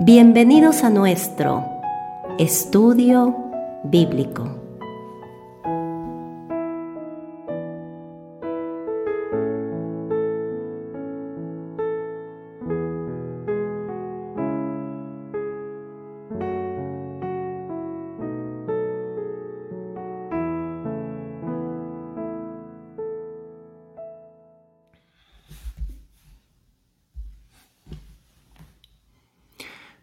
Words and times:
Bienvenidos 0.00 0.84
a 0.84 0.90
nuestro 0.90 1.82
estudio 2.38 3.34
bíblico. 3.82 4.57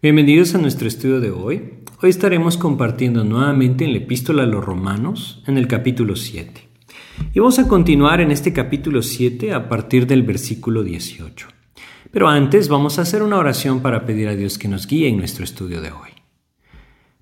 Bienvenidos 0.06 0.54
a 0.54 0.60
nuestro 0.60 0.88
estudio 0.88 1.20
de 1.20 1.32
hoy. 1.32 1.80
Hoy 2.00 2.12
estaremos 2.12 2.58
compartiendo 2.58 3.24
nuevamente 3.24 3.86
en 3.86 3.92
la 3.92 3.98
epístola 3.98 4.44
a 4.44 4.46
los 4.46 4.64
romanos, 4.64 5.42
en 5.48 5.58
el 5.58 5.68
capítulo 5.68 6.16
7. 6.16 6.70
Y 7.34 7.40
vamos 7.40 7.58
a 7.58 7.68
continuar 7.68 8.22
en 8.22 8.30
este 8.30 8.54
capítulo 8.54 9.02
7 9.02 9.52
a 9.52 9.68
partir 9.68 10.06
del 10.06 10.22
versículo 10.22 10.84
18. 10.84 11.48
Pero 12.12 12.28
antes 12.28 12.70
vamos 12.70 13.00
a 13.00 13.02
hacer 13.02 13.24
una 13.24 13.40
oración 13.40 13.80
para 13.80 14.06
pedir 14.06 14.28
a 14.28 14.36
Dios 14.36 14.60
que 14.60 14.68
nos 14.68 14.86
guíe 14.86 15.08
en 15.08 15.18
nuestro 15.18 15.44
estudio 15.44 15.82
de 15.82 15.90
hoy. 15.90 16.12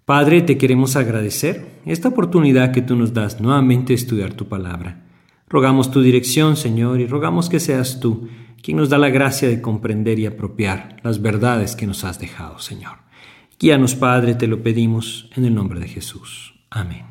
Padre, 0.03 0.41
te 0.41 0.57
queremos 0.57 0.97
agradecer 0.97 1.65
esta 1.85 2.09
oportunidad 2.09 2.73
que 2.73 2.81
tú 2.81 2.97
nos 2.97 3.13
das 3.13 3.39
nuevamente 3.39 3.93
de 3.93 3.95
estudiar 3.95 4.33
tu 4.33 4.49
palabra. 4.49 5.05
Rogamos 5.47 5.89
tu 5.89 6.01
dirección, 6.01 6.57
Señor, 6.57 6.99
y 6.99 7.07
rogamos 7.07 7.47
que 7.47 7.61
seas 7.61 8.01
tú 8.01 8.27
quien 8.63 8.77
nos 8.77 8.89
da 8.89 8.97
la 8.97 9.09
gracia 9.09 9.49
de 9.49 9.61
comprender 9.61 10.17
y 10.19 10.25
apropiar 10.25 10.95
las 11.03 11.21
verdades 11.21 11.75
que 11.75 11.85
nos 11.85 12.05
has 12.05 12.17
dejado, 12.17 12.59
Señor. 12.59 12.99
Guíanos, 13.59 13.95
Padre, 13.95 14.35
te 14.35 14.47
lo 14.47 14.63
pedimos 14.63 15.29
en 15.35 15.43
el 15.43 15.53
nombre 15.53 15.81
de 15.81 15.89
Jesús. 15.89 16.55
Amén. 16.69 17.03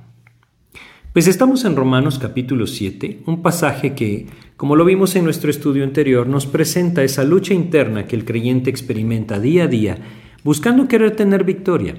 Pues 1.12 1.28
estamos 1.28 1.67
en 1.67 1.77
Romanos 1.77 2.19
capítulo 2.19 2.67
7, 2.67 3.25
un 3.27 3.42
pasaje 3.42 3.95
que, 3.95 4.28
como 4.56 4.77
lo 4.77 4.86
vimos 4.86 5.14
en 5.14 5.25
nuestro 5.25 5.50
estudio 5.50 5.84
anterior, 5.84 6.27
nos 6.27 6.47
presenta 6.47 7.05
esa 7.05 7.23
lucha 7.23 7.53
interna 7.53 8.06
que 8.06 8.17
el 8.17 8.25
creyente 8.25 8.70
experimenta 8.70 9.39
día 9.39 9.64
a 9.64 9.69
día, 9.69 9.98
buscando 10.42 10.89
querer 10.89 11.14
tener 11.17 11.45
victoria. 11.45 11.97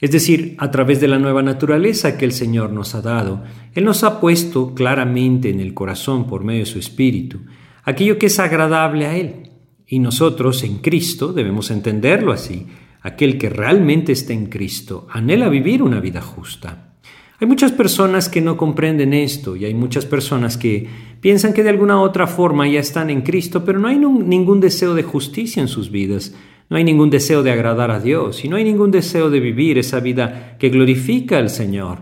Es 0.00 0.12
decir, 0.12 0.54
a 0.58 0.70
través 0.70 1.00
de 1.00 1.08
la 1.08 1.18
nueva 1.18 1.42
naturaleza 1.42 2.16
que 2.16 2.26
el 2.26 2.32
Señor 2.32 2.70
nos 2.70 2.94
ha 2.94 3.02
dado, 3.02 3.42
Él 3.74 3.84
nos 3.84 4.04
ha 4.04 4.20
puesto 4.20 4.72
claramente 4.72 5.50
en 5.50 5.58
el 5.58 5.74
corazón 5.74 6.28
por 6.28 6.44
medio 6.44 6.60
de 6.60 6.66
su 6.66 6.78
Espíritu, 6.78 7.40
aquello 7.84 8.18
que 8.18 8.26
es 8.26 8.38
agradable 8.38 9.06
a 9.06 9.16
Él. 9.16 9.50
Y 9.86 9.98
nosotros 9.98 10.62
en 10.64 10.78
Cristo 10.78 11.32
debemos 11.32 11.70
entenderlo 11.70 12.32
así. 12.32 12.66
Aquel 13.02 13.38
que 13.38 13.50
realmente 13.50 14.12
está 14.12 14.32
en 14.32 14.46
Cristo 14.46 15.06
anhela 15.10 15.48
vivir 15.48 15.82
una 15.82 16.00
vida 16.00 16.22
justa. 16.22 16.94
Hay 17.40 17.46
muchas 17.46 17.72
personas 17.72 18.28
que 18.28 18.40
no 18.40 18.56
comprenden 18.56 19.12
esto 19.12 19.56
y 19.56 19.64
hay 19.64 19.74
muchas 19.74 20.06
personas 20.06 20.56
que 20.56 20.86
piensan 21.20 21.52
que 21.52 21.62
de 21.62 21.68
alguna 21.68 22.00
otra 22.00 22.26
forma 22.26 22.66
ya 22.68 22.80
están 22.80 23.10
en 23.10 23.22
Cristo, 23.22 23.64
pero 23.64 23.78
no 23.78 23.88
hay 23.88 23.98
ningún 23.98 24.60
deseo 24.60 24.94
de 24.94 25.02
justicia 25.02 25.60
en 25.60 25.68
sus 25.68 25.90
vidas, 25.90 26.34
no 26.70 26.76
hay 26.76 26.84
ningún 26.84 27.10
deseo 27.10 27.42
de 27.42 27.50
agradar 27.50 27.90
a 27.90 28.00
Dios 28.00 28.44
y 28.44 28.48
no 28.48 28.56
hay 28.56 28.64
ningún 28.64 28.90
deseo 28.90 29.28
de 29.30 29.40
vivir 29.40 29.76
esa 29.76 30.00
vida 30.00 30.56
que 30.58 30.70
glorifica 30.70 31.38
al 31.38 31.50
Señor. 31.50 31.98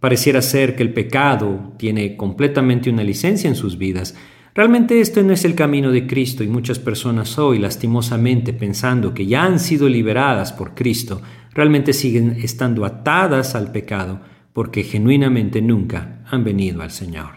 Pareciera 0.00 0.40
ser 0.40 0.76
que 0.76 0.84
el 0.84 0.94
pecado 0.94 1.72
tiene 1.78 2.16
completamente 2.16 2.88
una 2.88 3.02
licencia 3.02 3.48
en 3.48 3.56
sus 3.56 3.76
vidas, 3.76 4.14
Realmente 4.56 5.02
esto 5.02 5.22
no 5.22 5.34
es 5.34 5.44
el 5.44 5.54
camino 5.54 5.90
de 5.90 6.06
Cristo 6.06 6.42
y 6.42 6.48
muchas 6.48 6.78
personas 6.78 7.38
hoy, 7.38 7.58
lastimosamente, 7.58 8.54
pensando 8.54 9.12
que 9.12 9.26
ya 9.26 9.44
han 9.44 9.60
sido 9.60 9.86
liberadas 9.86 10.54
por 10.54 10.74
Cristo, 10.74 11.20
realmente 11.52 11.92
siguen 11.92 12.38
estando 12.42 12.86
atadas 12.86 13.54
al 13.54 13.70
pecado 13.70 14.20
porque 14.54 14.82
genuinamente 14.82 15.60
nunca 15.60 16.22
han 16.30 16.42
venido 16.42 16.80
al 16.80 16.90
Señor. 16.90 17.32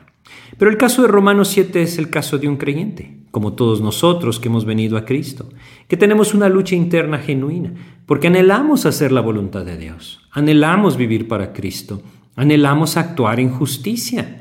Pero 0.57 0.71
el 0.71 0.77
caso 0.77 1.01
de 1.01 1.09
Romanos 1.09 1.49
7 1.49 1.81
es 1.81 1.97
el 1.97 2.09
caso 2.09 2.37
de 2.37 2.47
un 2.47 2.55
creyente, 2.55 3.17
como 3.31 3.51
todos 3.51 3.81
nosotros 3.81 4.39
que 4.39 4.47
hemos 4.47 4.63
venido 4.63 4.95
a 4.95 5.03
Cristo, 5.03 5.49
que 5.89 5.97
tenemos 5.97 6.33
una 6.33 6.47
lucha 6.47 6.75
interna 6.75 7.17
genuina, 7.17 7.73
porque 8.05 8.27
anhelamos 8.27 8.85
hacer 8.85 9.11
la 9.11 9.19
voluntad 9.19 9.65
de 9.65 9.77
Dios, 9.77 10.21
anhelamos 10.31 10.95
vivir 10.95 11.27
para 11.27 11.51
Cristo, 11.51 12.01
anhelamos 12.37 12.95
actuar 12.95 13.41
en 13.41 13.49
justicia. 13.49 14.38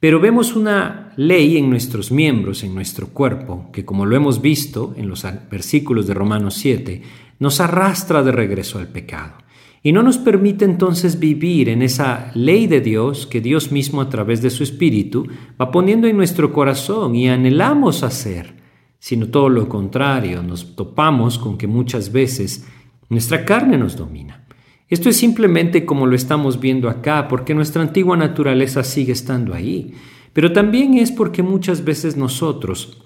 Pero 0.00 0.20
vemos 0.20 0.54
una 0.54 1.12
ley 1.16 1.56
en 1.56 1.68
nuestros 1.68 2.12
miembros, 2.12 2.62
en 2.62 2.74
nuestro 2.74 3.08
cuerpo, 3.08 3.68
que 3.72 3.84
como 3.84 4.06
lo 4.06 4.14
hemos 4.14 4.40
visto 4.40 4.94
en 4.96 5.08
los 5.08 5.26
versículos 5.50 6.06
de 6.06 6.14
Romanos 6.14 6.54
7, 6.54 7.02
nos 7.40 7.60
arrastra 7.60 8.22
de 8.22 8.30
regreso 8.30 8.78
al 8.78 8.88
pecado. 8.88 9.34
Y 9.82 9.92
no 9.92 10.02
nos 10.02 10.18
permite 10.18 10.64
entonces 10.64 11.18
vivir 11.18 11.68
en 11.68 11.82
esa 11.82 12.30
ley 12.34 12.66
de 12.66 12.80
Dios 12.80 13.26
que 13.26 13.40
Dios 13.40 13.72
mismo 13.72 14.00
a 14.00 14.08
través 14.08 14.40
de 14.42 14.50
su 14.50 14.62
Espíritu 14.62 15.26
va 15.60 15.70
poniendo 15.70 16.06
en 16.06 16.16
nuestro 16.16 16.52
corazón 16.52 17.16
y 17.16 17.28
anhelamos 17.28 18.02
hacer, 18.04 18.54
sino 18.98 19.28
todo 19.28 19.48
lo 19.48 19.68
contrario, 19.68 20.42
nos 20.42 20.76
topamos 20.76 21.38
con 21.38 21.56
que 21.58 21.66
muchas 21.66 22.12
veces 22.12 22.66
nuestra 23.08 23.44
carne 23.44 23.78
nos 23.78 23.96
domina. 23.96 24.47
Esto 24.88 25.10
es 25.10 25.16
simplemente 25.16 25.84
como 25.84 26.06
lo 26.06 26.16
estamos 26.16 26.60
viendo 26.60 26.88
acá, 26.88 27.28
porque 27.28 27.54
nuestra 27.54 27.82
antigua 27.82 28.16
naturaleza 28.16 28.82
sigue 28.84 29.12
estando 29.12 29.52
ahí, 29.52 29.94
pero 30.32 30.52
también 30.52 30.94
es 30.94 31.12
porque 31.12 31.42
muchas 31.42 31.84
veces 31.84 32.16
nosotros 32.16 33.02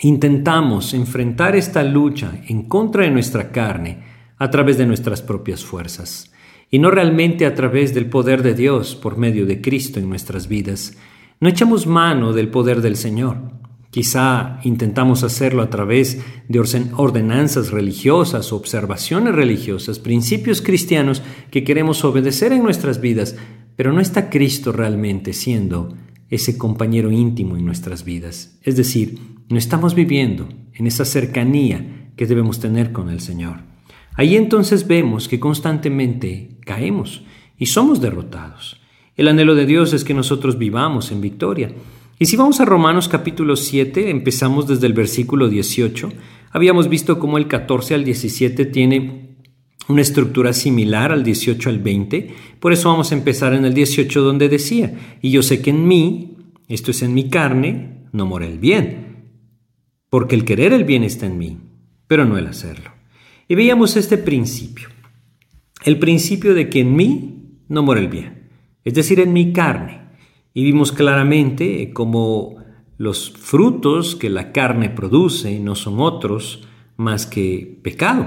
intentamos 0.00 0.94
enfrentar 0.94 1.56
esta 1.56 1.84
lucha 1.84 2.40
en 2.48 2.62
contra 2.62 3.04
de 3.04 3.10
nuestra 3.10 3.50
carne 3.52 4.02
a 4.38 4.50
través 4.50 4.78
de 4.78 4.86
nuestras 4.86 5.20
propias 5.20 5.62
fuerzas, 5.62 6.32
y 6.70 6.78
no 6.78 6.90
realmente 6.90 7.44
a 7.44 7.54
través 7.54 7.92
del 7.92 8.06
poder 8.06 8.42
de 8.42 8.54
Dios 8.54 8.94
por 8.94 9.18
medio 9.18 9.44
de 9.44 9.60
Cristo 9.60 10.00
en 10.00 10.08
nuestras 10.08 10.48
vidas. 10.48 10.96
No 11.38 11.48
echamos 11.48 11.86
mano 11.86 12.32
del 12.32 12.48
poder 12.48 12.80
del 12.80 12.96
Señor. 12.96 13.59
Quizá 13.90 14.60
intentamos 14.62 15.24
hacerlo 15.24 15.62
a 15.62 15.70
través 15.70 16.20
de 16.48 16.60
ordenanzas 16.96 17.72
religiosas, 17.72 18.52
observaciones 18.52 19.34
religiosas, 19.34 19.98
principios 19.98 20.62
cristianos 20.62 21.22
que 21.50 21.64
queremos 21.64 22.04
obedecer 22.04 22.52
en 22.52 22.62
nuestras 22.62 23.00
vidas, 23.00 23.36
pero 23.74 23.92
no 23.92 24.00
está 24.00 24.30
Cristo 24.30 24.70
realmente 24.70 25.32
siendo 25.32 25.96
ese 26.28 26.56
compañero 26.56 27.10
íntimo 27.10 27.56
en 27.56 27.66
nuestras 27.66 28.04
vidas. 28.04 28.56
Es 28.62 28.76
decir, 28.76 29.18
no 29.48 29.58
estamos 29.58 29.96
viviendo 29.96 30.48
en 30.72 30.86
esa 30.86 31.04
cercanía 31.04 32.12
que 32.16 32.26
debemos 32.26 32.60
tener 32.60 32.92
con 32.92 33.10
el 33.10 33.20
Señor. 33.20 33.62
Ahí 34.14 34.36
entonces 34.36 34.86
vemos 34.86 35.26
que 35.26 35.40
constantemente 35.40 36.58
caemos 36.64 37.24
y 37.58 37.66
somos 37.66 38.00
derrotados. 38.00 38.80
El 39.16 39.26
anhelo 39.26 39.56
de 39.56 39.66
Dios 39.66 39.92
es 39.92 40.04
que 40.04 40.14
nosotros 40.14 40.58
vivamos 40.58 41.10
en 41.10 41.20
victoria. 41.20 41.72
Y 42.22 42.26
si 42.26 42.36
vamos 42.36 42.60
a 42.60 42.66
Romanos 42.66 43.08
capítulo 43.08 43.56
7, 43.56 44.10
empezamos 44.10 44.66
desde 44.68 44.86
el 44.86 44.92
versículo 44.92 45.48
18, 45.48 46.12
habíamos 46.50 46.90
visto 46.90 47.18
cómo 47.18 47.38
el 47.38 47.48
14 47.48 47.94
al 47.94 48.04
17 48.04 48.66
tiene 48.66 49.38
una 49.88 50.02
estructura 50.02 50.52
similar 50.52 51.12
al 51.12 51.24
18 51.24 51.70
al 51.70 51.78
20, 51.78 52.34
por 52.60 52.74
eso 52.74 52.90
vamos 52.90 53.10
a 53.10 53.14
empezar 53.14 53.54
en 53.54 53.64
el 53.64 53.72
18 53.72 54.20
donde 54.20 54.50
decía, 54.50 55.16
y 55.22 55.30
yo 55.30 55.42
sé 55.42 55.62
que 55.62 55.70
en 55.70 55.88
mí, 55.88 56.36
esto 56.68 56.90
es 56.90 57.00
en 57.00 57.14
mi 57.14 57.30
carne, 57.30 58.04
no 58.12 58.26
mora 58.26 58.46
el 58.46 58.58
bien, 58.58 59.30
porque 60.10 60.34
el 60.34 60.44
querer 60.44 60.74
el 60.74 60.84
bien 60.84 61.04
está 61.04 61.24
en 61.24 61.38
mí, 61.38 61.56
pero 62.06 62.26
no 62.26 62.36
el 62.36 62.48
hacerlo. 62.48 62.90
Y 63.48 63.54
veíamos 63.54 63.96
este 63.96 64.18
principio, 64.18 64.88
el 65.86 65.98
principio 65.98 66.52
de 66.52 66.68
que 66.68 66.80
en 66.80 66.94
mí 66.94 67.62
no 67.68 67.82
mora 67.82 68.00
el 68.00 68.08
bien, 68.08 68.50
es 68.84 68.92
decir, 68.92 69.20
en 69.20 69.32
mi 69.32 69.54
carne. 69.54 70.09
Y 70.52 70.64
vimos 70.64 70.92
claramente 70.92 71.92
cómo 71.92 72.56
los 72.98 73.30
frutos 73.30 74.16
que 74.16 74.28
la 74.28 74.52
carne 74.52 74.90
produce 74.90 75.60
no 75.60 75.74
son 75.74 76.00
otros 76.00 76.66
más 76.96 77.24
que 77.24 77.78
pecado. 77.82 78.26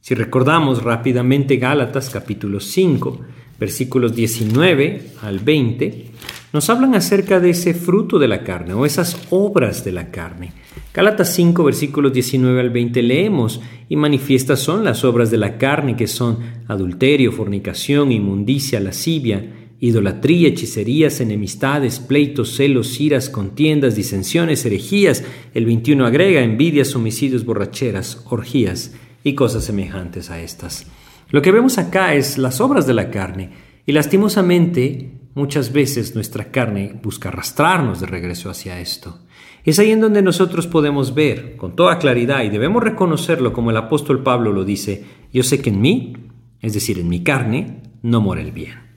Si 0.00 0.14
recordamos 0.14 0.82
rápidamente 0.82 1.56
Gálatas 1.56 2.10
capítulo 2.10 2.60
5, 2.60 3.20
versículos 3.58 4.14
19 4.14 5.12
al 5.22 5.40
20, 5.40 6.06
nos 6.52 6.70
hablan 6.70 6.94
acerca 6.94 7.40
de 7.40 7.50
ese 7.50 7.74
fruto 7.74 8.18
de 8.18 8.28
la 8.28 8.44
carne 8.44 8.72
o 8.72 8.86
esas 8.86 9.26
obras 9.30 9.84
de 9.84 9.92
la 9.92 10.10
carne. 10.10 10.52
Gálatas 10.94 11.34
5 11.34 11.64
versículos 11.64 12.12
19 12.12 12.60
al 12.60 12.70
20 12.70 13.02
leemos, 13.02 13.60
y 13.88 13.96
manifiestas 13.96 14.60
son 14.60 14.84
las 14.84 15.04
obras 15.04 15.30
de 15.30 15.38
la 15.38 15.58
carne 15.58 15.96
que 15.96 16.06
son 16.06 16.38
adulterio, 16.68 17.32
fornicación, 17.32 18.12
inmundicia, 18.12 18.80
lascivia, 18.80 19.57
idolatría, 19.80 20.48
hechicerías, 20.48 21.20
enemistades, 21.20 22.00
pleitos, 22.00 22.56
celos, 22.56 23.00
iras, 23.00 23.30
contiendas, 23.30 23.94
disensiones, 23.94 24.64
herejías. 24.64 25.24
El 25.54 25.66
21 25.66 26.04
agrega 26.06 26.42
envidias, 26.42 26.94
homicidios, 26.96 27.44
borracheras, 27.44 28.24
orgías 28.28 28.94
y 29.22 29.34
cosas 29.34 29.64
semejantes 29.64 30.30
a 30.30 30.40
estas. 30.40 30.86
Lo 31.30 31.42
que 31.42 31.52
vemos 31.52 31.78
acá 31.78 32.14
es 32.14 32.38
las 32.38 32.60
obras 32.60 32.86
de 32.86 32.94
la 32.94 33.10
carne 33.10 33.50
y 33.86 33.92
lastimosamente 33.92 35.12
muchas 35.34 35.72
veces 35.72 36.14
nuestra 36.14 36.50
carne 36.50 36.98
busca 37.02 37.28
arrastrarnos 37.28 38.00
de 38.00 38.06
regreso 38.06 38.50
hacia 38.50 38.80
esto. 38.80 39.20
Es 39.64 39.78
ahí 39.78 39.90
en 39.90 40.00
donde 40.00 40.22
nosotros 40.22 40.66
podemos 40.66 41.14
ver 41.14 41.56
con 41.56 41.76
toda 41.76 41.98
claridad 41.98 42.42
y 42.42 42.48
debemos 42.48 42.82
reconocerlo 42.82 43.52
como 43.52 43.70
el 43.70 43.76
apóstol 43.76 44.22
Pablo 44.22 44.52
lo 44.52 44.64
dice, 44.64 45.04
yo 45.32 45.42
sé 45.42 45.60
que 45.60 45.70
en 45.70 45.80
mí, 45.80 46.14
es 46.60 46.72
decir, 46.72 46.98
en 46.98 47.08
mi 47.08 47.22
carne, 47.22 47.82
no 48.02 48.20
mora 48.20 48.40
el 48.40 48.52
bien. 48.52 48.87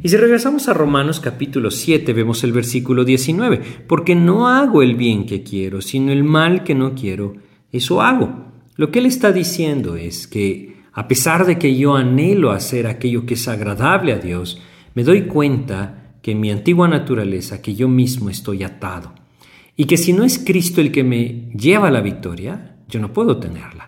Y 0.00 0.08
si 0.10 0.16
regresamos 0.16 0.68
a 0.68 0.74
Romanos 0.74 1.18
capítulo 1.18 1.72
7, 1.72 2.12
vemos 2.12 2.44
el 2.44 2.52
versículo 2.52 3.04
19, 3.04 3.60
porque 3.88 4.14
no 4.14 4.46
hago 4.46 4.82
el 4.82 4.94
bien 4.94 5.26
que 5.26 5.42
quiero, 5.42 5.80
sino 5.80 6.12
el 6.12 6.22
mal 6.22 6.62
que 6.62 6.76
no 6.76 6.94
quiero, 6.94 7.34
eso 7.72 8.00
hago. 8.00 8.46
Lo 8.76 8.92
que 8.92 9.00
él 9.00 9.06
está 9.06 9.32
diciendo 9.32 9.96
es 9.96 10.28
que 10.28 10.76
a 10.92 11.08
pesar 11.08 11.46
de 11.46 11.58
que 11.58 11.76
yo 11.76 11.96
anhelo 11.96 12.52
hacer 12.52 12.86
aquello 12.86 13.26
que 13.26 13.34
es 13.34 13.48
agradable 13.48 14.12
a 14.12 14.18
Dios, 14.18 14.60
me 14.94 15.02
doy 15.02 15.22
cuenta 15.22 16.12
que 16.22 16.32
en 16.32 16.40
mi 16.40 16.50
antigua 16.50 16.86
naturaleza, 16.86 17.60
que 17.60 17.74
yo 17.74 17.88
mismo 17.88 18.30
estoy 18.30 18.62
atado, 18.62 19.14
y 19.76 19.86
que 19.86 19.96
si 19.96 20.12
no 20.12 20.22
es 20.22 20.38
Cristo 20.38 20.80
el 20.80 20.92
que 20.92 21.02
me 21.02 21.50
lleva 21.56 21.88
a 21.88 21.92
la 21.92 22.00
victoria, 22.00 22.76
yo 22.88 23.00
no 23.00 23.12
puedo 23.12 23.38
tenerla. 23.38 23.86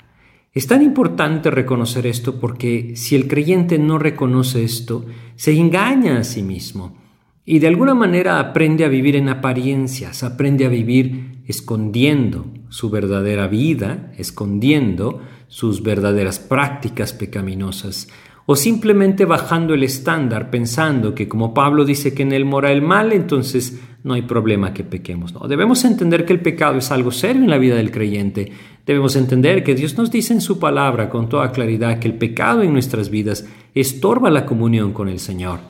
Es 0.52 0.66
tan 0.66 0.82
importante 0.82 1.50
reconocer 1.50 2.08
esto 2.08 2.40
porque 2.40 2.94
si 2.96 3.14
el 3.14 3.28
creyente 3.28 3.78
no 3.78 3.98
reconoce 4.00 4.64
esto, 4.64 5.06
se 5.36 5.56
engaña 5.56 6.18
a 6.18 6.24
sí 6.24 6.42
mismo 6.42 6.96
y 7.44 7.60
de 7.60 7.68
alguna 7.68 7.94
manera 7.94 8.40
aprende 8.40 8.84
a 8.84 8.88
vivir 8.88 9.14
en 9.14 9.28
apariencias, 9.28 10.24
aprende 10.24 10.66
a 10.66 10.68
vivir 10.68 11.42
escondiendo 11.46 12.46
su 12.68 12.90
verdadera 12.90 13.46
vida, 13.46 14.12
escondiendo 14.18 15.20
sus 15.46 15.82
verdaderas 15.82 16.40
prácticas 16.40 17.12
pecaminosas, 17.12 18.08
o 18.46 18.56
simplemente 18.56 19.26
bajando 19.26 19.74
el 19.74 19.84
estándar 19.84 20.50
pensando 20.50 21.14
que 21.14 21.28
como 21.28 21.54
Pablo 21.54 21.84
dice 21.84 22.14
que 22.14 22.22
en 22.22 22.32
él 22.32 22.44
mora 22.44 22.72
el 22.72 22.82
mal, 22.82 23.12
entonces 23.12 23.80
no 24.02 24.14
hay 24.14 24.22
problema 24.22 24.72
que 24.72 24.82
pequemos. 24.82 25.32
No, 25.32 25.46
debemos 25.46 25.84
entender 25.84 26.24
que 26.24 26.32
el 26.32 26.40
pecado 26.40 26.78
es 26.78 26.90
algo 26.90 27.12
serio 27.12 27.42
en 27.42 27.50
la 27.50 27.58
vida 27.58 27.76
del 27.76 27.90
creyente. 27.90 28.50
Debemos 28.86 29.16
entender 29.16 29.62
que 29.62 29.74
Dios 29.74 29.96
nos 29.96 30.10
dice 30.10 30.32
en 30.32 30.40
su 30.40 30.58
palabra 30.58 31.08
con 31.10 31.28
toda 31.28 31.52
claridad 31.52 31.98
que 31.98 32.08
el 32.08 32.14
pecado 32.14 32.62
en 32.62 32.72
nuestras 32.72 33.10
vidas 33.10 33.46
estorba 33.74 34.30
la 34.30 34.46
comunión 34.46 34.92
con 34.92 35.08
el 35.08 35.18
Señor. 35.18 35.60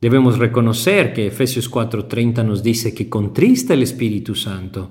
Debemos 0.00 0.38
reconocer 0.38 1.12
que 1.12 1.26
Efesios 1.26 1.70
4:30 1.70 2.42
nos 2.44 2.62
dice 2.62 2.94
que 2.94 3.08
contrista 3.08 3.74
el 3.74 3.82
Espíritu 3.82 4.34
Santo. 4.34 4.90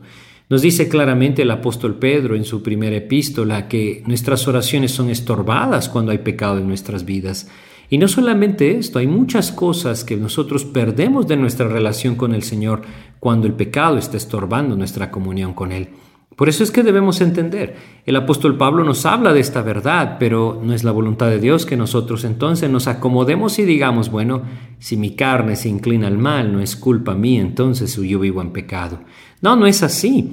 Nos 0.50 0.62
dice 0.62 0.90
claramente 0.90 1.44
el 1.44 1.52
apóstol 1.52 1.96
Pedro 1.96 2.36
en 2.36 2.44
su 2.44 2.64
primera 2.64 2.96
epístola 2.96 3.68
que 3.68 4.04
nuestras 4.08 4.48
oraciones 4.48 4.92
son 4.92 5.10
estorbadas 5.10 5.90
cuando 5.90 6.12
hay 6.12 6.20
pecado 6.20 6.58
en 6.58 6.68
nuestras 6.68 7.06
vidas. 7.06 7.50
Y 7.92 7.98
no 7.98 8.08
solamente 8.08 8.78
esto, 8.78 9.00
hay 9.00 9.08
muchas 9.08 9.52
cosas 9.52 10.04
que 10.04 10.16
nosotros 10.16 10.66
perdemos 10.66 11.28
de 11.28 11.38
nuestra 11.38 11.68
relación 11.68 12.16
con 12.16 12.36
el 12.36 12.44
Señor 12.44 12.82
cuando 13.20 13.48
el 13.48 13.54
pecado 13.54 13.98
está 13.98 14.18
estorbando 14.18 14.76
nuestra 14.76 15.10
comunión 15.10 15.54
con 15.54 15.72
Él. 15.72 15.90
Por 16.36 16.48
eso 16.48 16.64
es 16.64 16.72
que 16.72 16.84
debemos 16.84 17.20
entender, 17.20 17.76
el 18.06 18.16
apóstol 18.16 18.56
Pablo 18.56 18.84
nos 18.84 19.06
habla 19.06 19.34
de 19.34 19.42
esta 19.42 19.62
verdad, 19.62 20.18
pero 20.20 20.62
no 20.64 20.74
es 20.74 20.84
la 20.84 20.92
voluntad 20.92 21.30
de 21.30 21.40
Dios 21.40 21.66
que 21.66 21.76
nosotros 21.76 22.24
entonces 22.24 22.70
nos 22.70 22.88
acomodemos 22.88 23.60
y 23.60 23.66
digamos, 23.66 24.10
bueno, 24.10 24.44
si 24.78 24.96
mi 24.96 25.16
carne 25.16 25.58
se 25.58 25.68
inclina 25.68 26.08
al 26.08 26.18
mal, 26.18 26.54
no 26.54 26.62
es 26.62 26.78
culpa 26.78 27.14
mía, 27.14 27.42
entonces 27.42 27.96
yo 27.98 28.20
vivo 28.20 28.42
en 28.42 28.52
pecado. 28.52 29.02
No, 29.42 29.58
no 29.58 29.68
es 29.68 29.84
así, 29.84 30.32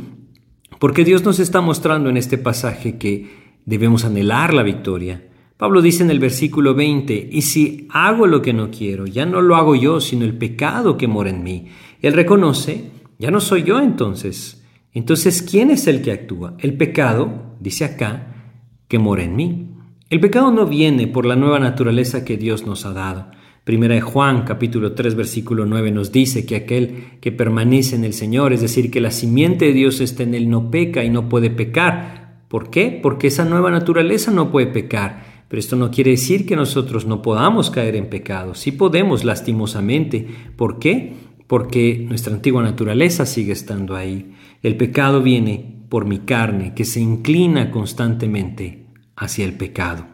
porque 0.79 1.05
Dios 1.05 1.25
nos 1.25 1.41
está 1.41 1.61
mostrando 1.61 2.09
en 2.09 2.17
este 2.17 2.39
pasaje 2.39 2.99
que 2.99 3.57
debemos 3.65 4.05
anhelar 4.05 4.55
la 4.55 4.63
victoria, 4.63 5.23
Pablo 5.57 5.81
dice 5.81 6.03
en 6.03 6.11
el 6.11 6.19
versículo 6.19 6.75
20, 6.75 7.31
y 7.33 7.43
si 7.43 7.89
hago 7.91 8.27
lo 8.27 8.43
que 8.43 8.53
no 8.53 8.71
quiero, 8.71 9.07
ya 9.07 9.25
no 9.25 9.41
lo 9.41 9.57
hago 9.57 9.75
yo, 9.75 10.03
sino 10.03 10.27
el 10.27 10.37
pecado 10.37 10.99
que 10.99 11.09
mora 11.09 11.31
en 11.31 11.43
mí. 11.43 11.69
Él 12.03 12.13
reconoce, 12.13 12.91
ya 13.19 13.31
no 13.31 13.41
soy 13.41 13.63
yo 13.63 13.81
entonces. 13.81 14.66
Entonces, 14.97 15.43
¿quién 15.43 15.71
es 15.71 15.87
el 15.89 16.01
que 16.01 16.11
actúa? 16.11 16.55
El 16.59 16.79
pecado, 16.79 17.55
dice 17.61 17.85
acá, 17.85 18.55
que 18.89 18.99
mora 18.99 19.25
en 19.25 19.37
mí. 19.37 19.69
El 20.09 20.21
pecado 20.21 20.51
no 20.51 20.65
viene 20.65 21.07
por 21.07 21.27
la 21.27 21.37
nueva 21.37 21.59
naturaleza 21.59 22.25
que 22.25 22.39
Dios 22.39 22.65
nos 22.67 22.87
ha 22.87 22.95
dado. 22.95 23.31
Primera 23.65 23.95
de 23.95 24.01
Juan, 24.01 24.45
capítulo 24.45 24.95
3, 24.95 25.15
versículo 25.15 25.67
9 25.67 25.91
nos 25.91 26.13
dice 26.13 26.47
que 26.47 26.57
aquel 26.57 27.19
que 27.21 27.31
permanece 27.31 27.95
en 27.95 28.05
el 28.05 28.15
Señor, 28.15 28.55
es 28.55 28.63
decir, 28.63 28.91
que 28.91 29.03
la 29.03 29.11
simiente 29.11 29.67
de 29.67 29.75
Dios 29.75 30.01
está 30.01 30.23
en 30.23 30.35
él, 30.35 30.49
no 30.49 30.71
peca 30.71 31.05
y 31.05 31.11
no 31.11 31.29
puede 31.29 31.51
pecar. 31.51 32.39
¿Por 32.49 32.71
qué? 32.71 32.99
Porque 33.03 33.27
esa 33.27 33.45
nueva 33.45 33.71
naturaleza 33.71 34.31
no 34.31 34.51
puede 34.51 34.69
pecar. 34.69 35.45
Pero 35.49 35.61
esto 35.61 35.77
no 35.77 35.91
quiere 35.91 36.13
decir 36.13 36.47
que 36.47 36.57
nosotros 36.57 37.05
no 37.05 37.21
podamos 37.21 37.69
caer 37.69 37.97
en 37.97 38.09
pecado. 38.09 38.55
Sí 38.55 38.73
podemos 38.73 39.25
lastimosamente. 39.27 40.27
¿Por 40.57 40.79
qué? 40.79 41.13
Porque 41.47 42.07
nuestra 42.09 42.33
antigua 42.33 42.63
naturaleza 42.63 43.27
sigue 43.27 43.53
estando 43.53 43.95
ahí. 43.95 44.33
El 44.63 44.77
pecado 44.77 45.23
viene 45.23 45.85
por 45.89 46.05
mi 46.05 46.19
carne, 46.21 46.75
que 46.75 46.85
se 46.85 47.01
inclina 47.01 47.71
constantemente 47.71 48.87
hacia 49.17 49.45
el 49.45 49.55
pecado. 49.55 50.07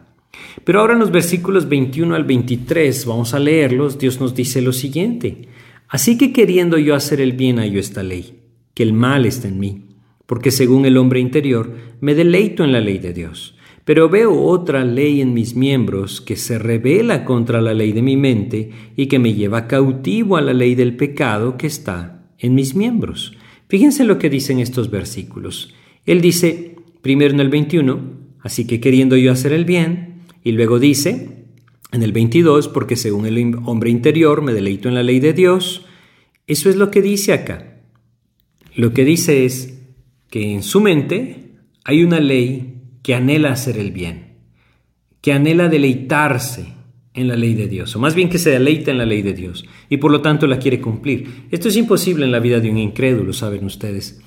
Pero 0.63 0.79
ahora 0.79 0.93
en 0.93 0.99
los 0.99 1.11
versículos 1.11 1.67
21 1.69 2.15
al 2.15 2.23
23, 2.23 3.05
vamos 3.05 3.33
a 3.33 3.39
leerlos, 3.39 3.97
Dios 3.97 4.19
nos 4.19 4.35
dice 4.35 4.61
lo 4.61 4.73
siguiente. 4.73 5.49
Así 5.87 6.17
que 6.17 6.33
queriendo 6.33 6.77
yo 6.77 6.95
hacer 6.95 7.21
el 7.21 7.33
bien 7.33 7.57
hallo 7.57 7.79
esta 7.79 8.03
ley, 8.03 8.39
que 8.73 8.83
el 8.83 8.93
mal 8.93 9.25
está 9.25 9.47
en 9.47 9.59
mí, 9.59 9.85
porque 10.25 10.51
según 10.51 10.85
el 10.85 10.97
hombre 10.97 11.19
interior 11.19 11.75
me 12.01 12.15
deleito 12.15 12.63
en 12.63 12.71
la 12.71 12.81
ley 12.81 12.97
de 12.99 13.13
Dios 13.13 13.55
pero 13.85 14.07
veo 14.07 14.41
otra 14.41 14.85
ley 14.85 15.21
en 15.21 15.33
mis 15.33 15.55
miembros 15.55 16.21
que 16.21 16.37
se 16.37 16.57
revela 16.57 17.25
contra 17.25 17.59
la 17.61 17.73
ley 17.73 17.91
de 17.91 18.01
mi 18.01 18.15
mente 18.15 18.71
y 18.95 19.07
que 19.07 19.19
me 19.19 19.33
lleva 19.33 19.67
cautivo 19.67 20.37
a 20.37 20.41
la 20.41 20.53
ley 20.53 20.75
del 20.75 20.95
pecado 20.95 21.57
que 21.57 21.67
está 21.67 22.25
en 22.37 22.55
mis 22.55 22.75
miembros. 22.75 23.35
Fíjense 23.73 24.03
lo 24.03 24.19
que 24.19 24.29
dicen 24.29 24.59
estos 24.59 24.91
versículos. 24.91 25.73
Él 26.05 26.21
dice, 26.21 26.75
primero 27.01 27.33
en 27.33 27.39
el 27.39 27.49
21, 27.49 28.01
así 28.41 28.67
que 28.67 28.79
queriendo 28.79 29.17
yo 29.17 29.31
hacer 29.31 29.51
el 29.51 29.65
bien, 29.65 30.21
y 30.43 30.51
luego 30.51 30.77
dice, 30.77 31.47
en 31.91 32.03
el 32.03 32.11
22, 32.11 32.67
porque 32.67 32.95
según 32.95 33.25
el 33.25 33.55
hombre 33.65 33.89
interior 33.89 34.43
me 34.43 34.53
deleito 34.53 34.89
en 34.89 34.93
la 34.93 35.01
ley 35.01 35.19
de 35.19 35.33
Dios. 35.33 35.87
Eso 36.45 36.69
es 36.69 36.75
lo 36.75 36.91
que 36.91 37.01
dice 37.01 37.33
acá. 37.33 37.79
Lo 38.75 38.93
que 38.93 39.05
dice 39.05 39.43
es 39.43 39.81
que 40.29 40.53
en 40.53 40.61
su 40.61 40.79
mente 40.79 41.55
hay 41.83 42.03
una 42.03 42.19
ley 42.19 42.75
que 43.01 43.15
anhela 43.15 43.53
hacer 43.53 43.79
el 43.79 43.91
bien, 43.91 44.35
que 45.19 45.33
anhela 45.33 45.67
deleitarse 45.67 46.67
en 47.13 47.27
la 47.27 47.35
ley 47.35 47.53
de 47.53 47.67
Dios, 47.67 47.95
o 47.95 47.99
más 47.99 48.15
bien 48.15 48.29
que 48.29 48.39
se 48.39 48.49
deleita 48.49 48.91
en 48.91 48.97
la 48.97 49.05
ley 49.05 49.21
de 49.21 49.33
Dios, 49.33 49.65
y 49.89 49.97
por 49.97 50.11
lo 50.11 50.21
tanto 50.21 50.47
la 50.47 50.57
quiere 50.57 50.81
cumplir. 50.81 51.47
Esto 51.51 51.67
es 51.69 51.75
imposible 51.75 52.25
en 52.25 52.31
la 52.31 52.39
vida 52.39 52.59
de 52.59 52.69
un 52.69 52.77
incrédulo, 52.77 53.33
saben 53.33 53.65
ustedes. 53.65 54.19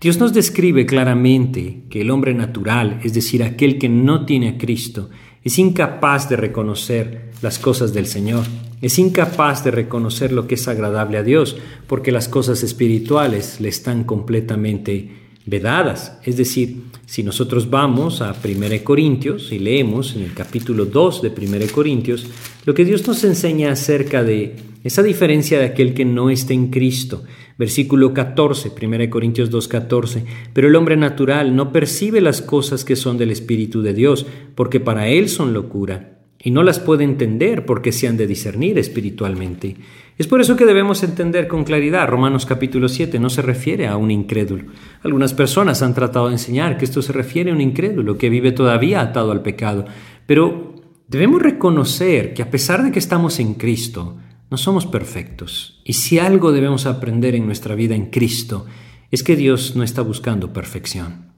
Dios 0.00 0.18
nos 0.18 0.32
describe 0.32 0.84
claramente 0.84 1.84
que 1.88 2.00
el 2.00 2.10
hombre 2.10 2.34
natural, 2.34 2.98
es 3.04 3.14
decir, 3.14 3.44
aquel 3.44 3.78
que 3.78 3.88
no 3.88 4.26
tiene 4.26 4.48
a 4.48 4.58
Cristo, 4.58 5.10
es 5.44 5.58
incapaz 5.58 6.28
de 6.28 6.36
reconocer 6.36 7.30
las 7.40 7.60
cosas 7.60 7.92
del 7.92 8.06
Señor, 8.06 8.44
es 8.80 8.98
incapaz 8.98 9.62
de 9.62 9.70
reconocer 9.70 10.32
lo 10.32 10.48
que 10.48 10.56
es 10.56 10.66
agradable 10.66 11.18
a 11.18 11.22
Dios, 11.22 11.56
porque 11.86 12.10
las 12.10 12.28
cosas 12.28 12.64
espirituales 12.64 13.60
le 13.60 13.68
están 13.68 14.02
completamente 14.02 15.21
vedadas. 15.46 16.18
Es 16.24 16.36
decir, 16.36 16.82
si 17.06 17.22
nosotros 17.22 17.68
vamos 17.68 18.22
a 18.22 18.32
1 18.32 18.84
Corintios 18.84 19.52
y 19.52 19.58
leemos 19.58 20.14
en 20.14 20.22
el 20.22 20.34
capítulo 20.34 20.84
2 20.84 21.22
de 21.22 21.28
1 21.28 21.66
Corintios, 21.72 22.26
lo 22.64 22.74
que 22.74 22.84
Dios 22.84 23.06
nos 23.06 23.24
enseña 23.24 23.72
acerca 23.72 24.22
de 24.22 24.56
esa 24.84 25.02
diferencia 25.02 25.58
de 25.58 25.66
aquel 25.66 25.94
que 25.94 26.04
no 26.04 26.30
está 26.30 26.54
en 26.54 26.68
Cristo. 26.68 27.24
Versículo 27.58 28.12
14, 28.12 28.72
1 28.80 29.10
Corintios 29.10 29.50
2, 29.50 29.68
14. 29.68 30.24
Pero 30.52 30.68
el 30.68 30.74
hombre 30.74 30.96
natural 30.96 31.54
no 31.54 31.72
percibe 31.72 32.20
las 32.20 32.42
cosas 32.42 32.84
que 32.84 32.96
son 32.96 33.18
del 33.18 33.30
Espíritu 33.30 33.82
de 33.82 33.94
Dios, 33.94 34.26
porque 34.54 34.80
para 34.80 35.08
él 35.08 35.28
son 35.28 35.52
locura, 35.52 36.18
y 36.42 36.50
no 36.50 36.62
las 36.62 36.80
puede 36.80 37.04
entender 37.04 37.64
porque 37.64 37.92
se 37.92 38.08
han 38.08 38.16
de 38.16 38.26
discernir 38.26 38.78
espiritualmente. 38.78 39.76
Es 40.22 40.28
por 40.28 40.40
eso 40.40 40.54
que 40.54 40.66
debemos 40.66 41.02
entender 41.02 41.48
con 41.48 41.64
claridad, 41.64 42.06
Romanos 42.06 42.46
capítulo 42.46 42.88
7 42.88 43.18
no 43.18 43.28
se 43.28 43.42
refiere 43.42 43.88
a 43.88 43.96
un 43.96 44.12
incrédulo. 44.12 44.66
Algunas 45.02 45.34
personas 45.34 45.82
han 45.82 45.94
tratado 45.94 46.28
de 46.28 46.34
enseñar 46.34 46.78
que 46.78 46.84
esto 46.84 47.02
se 47.02 47.12
refiere 47.12 47.50
a 47.50 47.54
un 47.54 47.60
incrédulo 47.60 48.16
que 48.16 48.30
vive 48.30 48.52
todavía 48.52 49.00
atado 49.00 49.32
al 49.32 49.42
pecado, 49.42 49.84
pero 50.24 50.76
debemos 51.08 51.42
reconocer 51.42 52.34
que 52.34 52.42
a 52.42 52.52
pesar 52.52 52.84
de 52.84 52.92
que 52.92 53.00
estamos 53.00 53.40
en 53.40 53.54
Cristo, 53.54 54.16
no 54.48 54.56
somos 54.58 54.86
perfectos. 54.86 55.82
Y 55.82 55.94
si 55.94 56.20
algo 56.20 56.52
debemos 56.52 56.86
aprender 56.86 57.34
en 57.34 57.46
nuestra 57.46 57.74
vida 57.74 57.96
en 57.96 58.06
Cristo, 58.06 58.66
es 59.10 59.24
que 59.24 59.34
Dios 59.34 59.74
no 59.74 59.82
está 59.82 60.02
buscando 60.02 60.52
perfección. 60.52 61.32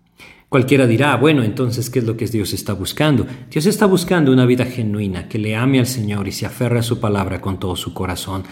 Cualquiera 0.50 0.86
dirá, 0.86 1.16
bueno, 1.16 1.42
entonces, 1.42 1.88
¿qué 1.88 2.00
es 2.00 2.04
lo 2.04 2.18
que 2.18 2.26
Dios 2.26 2.52
está 2.52 2.74
buscando? 2.74 3.26
Dios 3.50 3.64
está 3.64 3.86
buscando 3.86 4.30
una 4.30 4.44
vida 4.44 4.66
genuina, 4.66 5.26
que 5.26 5.38
le 5.38 5.56
ame 5.56 5.78
al 5.78 5.86
Señor 5.86 6.28
y 6.28 6.32
se 6.32 6.44
aferre 6.44 6.80
a 6.80 6.82
su 6.82 7.00
palabra 7.00 7.40
con 7.40 7.58
todo 7.58 7.76
su 7.76 7.94
corazón. 7.94 8.44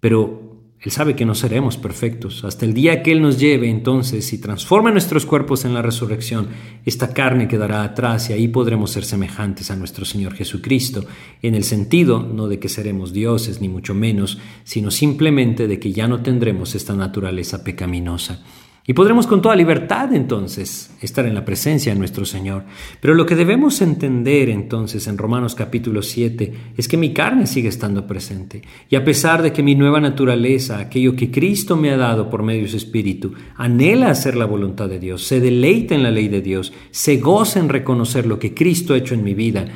Pero 0.00 0.48
él 0.80 0.92
sabe 0.92 1.16
que 1.16 1.24
no 1.24 1.34
seremos 1.34 1.76
perfectos. 1.76 2.44
Hasta 2.44 2.64
el 2.64 2.72
día 2.72 3.02
que 3.02 3.10
Él 3.10 3.20
nos 3.20 3.38
lleve 3.40 3.68
entonces 3.68 4.32
y 4.32 4.38
transforme 4.38 4.92
nuestros 4.92 5.26
cuerpos 5.26 5.64
en 5.64 5.74
la 5.74 5.82
resurrección, 5.82 6.48
esta 6.84 7.12
carne 7.12 7.48
quedará 7.48 7.82
atrás 7.82 8.30
y 8.30 8.32
ahí 8.32 8.46
podremos 8.46 8.92
ser 8.92 9.04
semejantes 9.04 9.72
a 9.72 9.76
nuestro 9.76 10.04
Señor 10.04 10.34
Jesucristo, 10.34 11.04
en 11.42 11.56
el 11.56 11.64
sentido 11.64 12.22
no 12.22 12.46
de 12.46 12.60
que 12.60 12.68
seremos 12.68 13.12
dioses, 13.12 13.60
ni 13.60 13.68
mucho 13.68 13.92
menos, 13.92 14.38
sino 14.62 14.92
simplemente 14.92 15.66
de 15.66 15.80
que 15.80 15.92
ya 15.92 16.06
no 16.06 16.22
tendremos 16.22 16.76
esta 16.76 16.94
naturaleza 16.94 17.64
pecaminosa. 17.64 18.44
Y 18.88 18.94
podremos 18.94 19.26
con 19.26 19.42
toda 19.42 19.54
libertad 19.54 20.14
entonces 20.14 20.90
estar 21.02 21.26
en 21.26 21.34
la 21.34 21.44
presencia 21.44 21.92
de 21.92 21.98
nuestro 21.98 22.24
Señor. 22.24 22.64
Pero 23.02 23.12
lo 23.12 23.26
que 23.26 23.36
debemos 23.36 23.82
entender 23.82 24.48
entonces 24.48 25.06
en 25.08 25.18
Romanos 25.18 25.54
capítulo 25.54 26.00
7 26.00 26.54
es 26.74 26.88
que 26.88 26.96
mi 26.96 27.12
carne 27.12 27.46
sigue 27.46 27.68
estando 27.68 28.06
presente. 28.06 28.62
Y 28.88 28.96
a 28.96 29.04
pesar 29.04 29.42
de 29.42 29.52
que 29.52 29.62
mi 29.62 29.74
nueva 29.74 30.00
naturaleza, 30.00 30.78
aquello 30.78 31.14
que 31.14 31.30
Cristo 31.30 31.76
me 31.76 31.90
ha 31.90 31.98
dado 31.98 32.30
por 32.30 32.42
medio 32.42 32.62
de 32.62 32.68
su 32.68 32.78
Espíritu, 32.78 33.34
anhela 33.56 34.08
hacer 34.08 34.36
la 34.36 34.46
voluntad 34.46 34.88
de 34.88 34.98
Dios, 34.98 35.22
se 35.22 35.38
deleita 35.38 35.94
en 35.94 36.02
la 36.02 36.10
ley 36.10 36.28
de 36.28 36.40
Dios, 36.40 36.72
se 36.90 37.18
goza 37.18 37.60
en 37.60 37.68
reconocer 37.68 38.24
lo 38.24 38.38
que 38.38 38.54
Cristo 38.54 38.94
ha 38.94 38.96
hecho 38.96 39.12
en 39.12 39.22
mi 39.22 39.34
vida, 39.34 39.66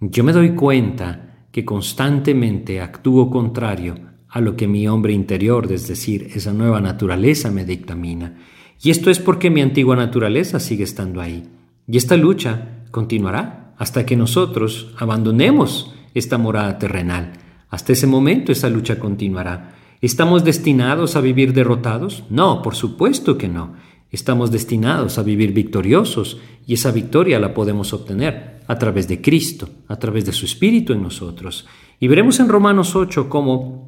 yo 0.00 0.24
me 0.24 0.32
doy 0.32 0.54
cuenta 0.54 1.44
que 1.52 1.66
constantemente 1.66 2.80
actúo 2.80 3.28
contrario 3.28 3.94
a 4.26 4.40
lo 4.40 4.56
que 4.56 4.66
mi 4.66 4.88
hombre 4.88 5.12
interior, 5.12 5.70
es 5.70 5.86
decir, 5.86 6.30
esa 6.34 6.54
nueva 6.54 6.80
naturaleza 6.80 7.50
me 7.50 7.66
dictamina. 7.66 8.34
Y 8.84 8.90
esto 8.90 9.10
es 9.10 9.18
porque 9.18 9.48
mi 9.48 9.62
antigua 9.62 9.96
naturaleza 9.96 10.60
sigue 10.60 10.84
estando 10.84 11.22
ahí. 11.22 11.42
Y 11.88 11.96
esta 11.96 12.18
lucha 12.18 12.84
continuará 12.90 13.74
hasta 13.78 14.04
que 14.04 14.14
nosotros 14.14 14.92
abandonemos 14.98 15.94
esta 16.12 16.36
morada 16.36 16.78
terrenal. 16.78 17.32
Hasta 17.70 17.94
ese 17.94 18.06
momento 18.06 18.52
esa 18.52 18.68
lucha 18.68 18.98
continuará. 18.98 19.74
¿Estamos 20.02 20.44
destinados 20.44 21.16
a 21.16 21.22
vivir 21.22 21.54
derrotados? 21.54 22.24
No, 22.28 22.60
por 22.60 22.74
supuesto 22.74 23.38
que 23.38 23.48
no. 23.48 23.72
Estamos 24.10 24.50
destinados 24.50 25.16
a 25.16 25.22
vivir 25.22 25.54
victoriosos 25.54 26.38
y 26.66 26.74
esa 26.74 26.92
victoria 26.92 27.40
la 27.40 27.54
podemos 27.54 27.94
obtener 27.94 28.60
a 28.68 28.78
través 28.78 29.08
de 29.08 29.22
Cristo, 29.22 29.70
a 29.88 29.96
través 29.96 30.26
de 30.26 30.32
su 30.32 30.44
Espíritu 30.44 30.92
en 30.92 31.02
nosotros. 31.02 31.66
Y 32.00 32.06
veremos 32.06 32.38
en 32.38 32.48
Romanos 32.50 32.94
8 32.94 33.30
cómo 33.30 33.83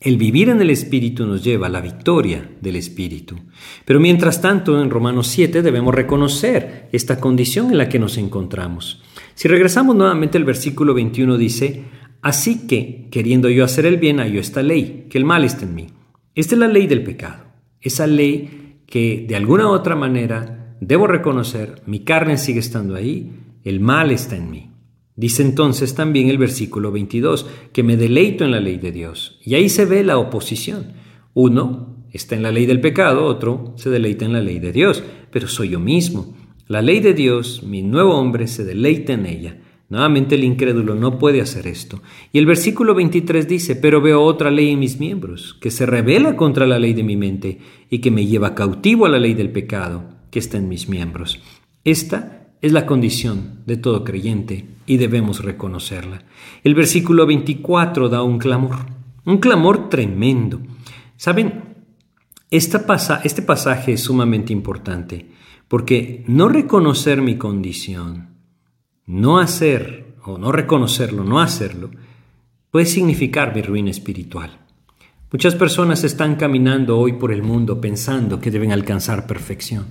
el 0.00 0.18
vivir 0.18 0.50
en 0.50 0.60
el 0.60 0.70
Espíritu 0.70 1.26
nos 1.26 1.42
lleva 1.42 1.68
a 1.68 1.70
la 1.70 1.80
victoria 1.80 2.50
del 2.60 2.76
Espíritu. 2.76 3.36
Pero 3.84 3.98
mientras 3.98 4.40
tanto, 4.40 4.80
en 4.80 4.90
Romanos 4.90 5.26
7 5.28 5.62
debemos 5.62 5.94
reconocer 5.94 6.88
esta 6.92 7.18
condición 7.18 7.70
en 7.70 7.78
la 7.78 7.88
que 7.88 7.98
nos 7.98 8.18
encontramos. 8.18 9.02
Si 9.34 9.48
regresamos 9.48 9.96
nuevamente 9.96 10.38
al 10.38 10.44
versículo 10.44 10.94
21 10.94 11.38
dice, 11.38 11.84
Así 12.22 12.66
que, 12.66 13.08
queriendo 13.10 13.48
yo 13.48 13.64
hacer 13.64 13.86
el 13.86 13.98
bien, 13.98 14.18
hallo 14.18 14.40
esta 14.40 14.62
ley, 14.62 15.06
que 15.08 15.18
el 15.18 15.24
mal 15.24 15.44
está 15.44 15.64
en 15.64 15.74
mí. 15.74 15.86
Esta 16.34 16.54
es 16.54 16.58
la 16.58 16.68
ley 16.68 16.86
del 16.86 17.04
pecado. 17.04 17.44
Esa 17.80 18.06
ley 18.06 18.80
que 18.86 19.24
de 19.28 19.36
alguna 19.36 19.68
u 19.68 19.70
otra 19.70 19.94
manera 19.94 20.76
debo 20.80 21.06
reconocer, 21.06 21.82
mi 21.86 22.00
carne 22.00 22.36
sigue 22.36 22.60
estando 22.60 22.94
ahí, 22.94 23.32
el 23.64 23.80
mal 23.80 24.10
está 24.10 24.36
en 24.36 24.50
mí. 24.50 24.70
Dice 25.16 25.42
entonces 25.42 25.94
también 25.94 26.28
el 26.28 26.36
versículo 26.36 26.92
22, 26.92 27.46
que 27.72 27.82
me 27.82 27.96
deleito 27.96 28.44
en 28.44 28.50
la 28.50 28.60
ley 28.60 28.76
de 28.76 28.92
Dios. 28.92 29.40
Y 29.42 29.54
ahí 29.54 29.70
se 29.70 29.86
ve 29.86 30.04
la 30.04 30.18
oposición. 30.18 30.92
Uno 31.32 32.04
está 32.12 32.36
en 32.36 32.42
la 32.42 32.52
ley 32.52 32.66
del 32.66 32.80
pecado, 32.80 33.24
otro 33.24 33.72
se 33.76 33.88
deleita 33.88 34.26
en 34.26 34.34
la 34.34 34.42
ley 34.42 34.58
de 34.58 34.72
Dios, 34.72 35.02
pero 35.30 35.48
soy 35.48 35.70
yo 35.70 35.80
mismo. 35.80 36.36
La 36.68 36.82
ley 36.82 37.00
de 37.00 37.14
Dios, 37.14 37.62
mi 37.62 37.82
nuevo 37.82 38.14
hombre, 38.14 38.46
se 38.46 38.64
deleita 38.64 39.14
en 39.14 39.24
ella. 39.24 39.58
Nuevamente 39.88 40.34
el 40.34 40.44
incrédulo 40.44 40.96
no 40.96 41.16
puede 41.16 41.40
hacer 41.40 41.66
esto. 41.66 42.02
Y 42.32 42.38
el 42.38 42.46
versículo 42.46 42.94
23 42.94 43.46
dice, 43.46 43.76
pero 43.76 44.00
veo 44.00 44.20
otra 44.20 44.50
ley 44.50 44.72
en 44.72 44.80
mis 44.80 44.98
miembros, 44.98 45.54
que 45.60 45.70
se 45.70 45.86
revela 45.86 46.36
contra 46.36 46.66
la 46.66 46.78
ley 46.78 46.92
de 46.92 47.04
mi 47.04 47.16
mente 47.16 47.60
y 47.88 48.00
que 48.00 48.10
me 48.10 48.26
lleva 48.26 48.54
cautivo 48.54 49.06
a 49.06 49.08
la 49.08 49.18
ley 49.18 49.34
del 49.34 49.50
pecado 49.50 50.16
que 50.30 50.40
está 50.40 50.58
en 50.58 50.68
mis 50.68 50.88
miembros. 50.88 51.40
Esta 51.84 52.35
es 52.66 52.72
la 52.72 52.86
condición 52.86 53.60
de 53.66 53.76
todo 53.76 54.04
creyente 54.04 54.66
y 54.86 54.96
debemos 54.96 55.44
reconocerla. 55.44 56.24
El 56.64 56.74
versículo 56.74 57.26
24 57.26 58.08
da 58.08 58.22
un 58.22 58.38
clamor, 58.38 58.76
un 59.24 59.38
clamor 59.38 59.88
tremendo. 59.88 60.60
¿Saben? 61.16 61.76
Esta 62.50 62.84
este 63.24 63.42
pasaje 63.42 63.92
es 63.92 64.02
sumamente 64.02 64.52
importante 64.52 65.30
porque 65.68 66.24
no 66.28 66.48
reconocer 66.48 67.20
mi 67.22 67.36
condición, 67.36 68.36
no 69.06 69.38
hacer 69.38 70.14
o 70.24 70.38
no 70.38 70.52
reconocerlo, 70.52 71.24
no 71.24 71.40
hacerlo, 71.40 71.90
puede 72.70 72.86
significar 72.86 73.54
mi 73.54 73.62
ruina 73.62 73.90
espiritual. 73.90 74.58
Muchas 75.32 75.56
personas 75.56 76.04
están 76.04 76.36
caminando 76.36 76.98
hoy 76.98 77.14
por 77.14 77.32
el 77.32 77.42
mundo 77.42 77.80
pensando 77.80 78.40
que 78.40 78.50
deben 78.50 78.70
alcanzar 78.70 79.26
perfección. 79.26 79.86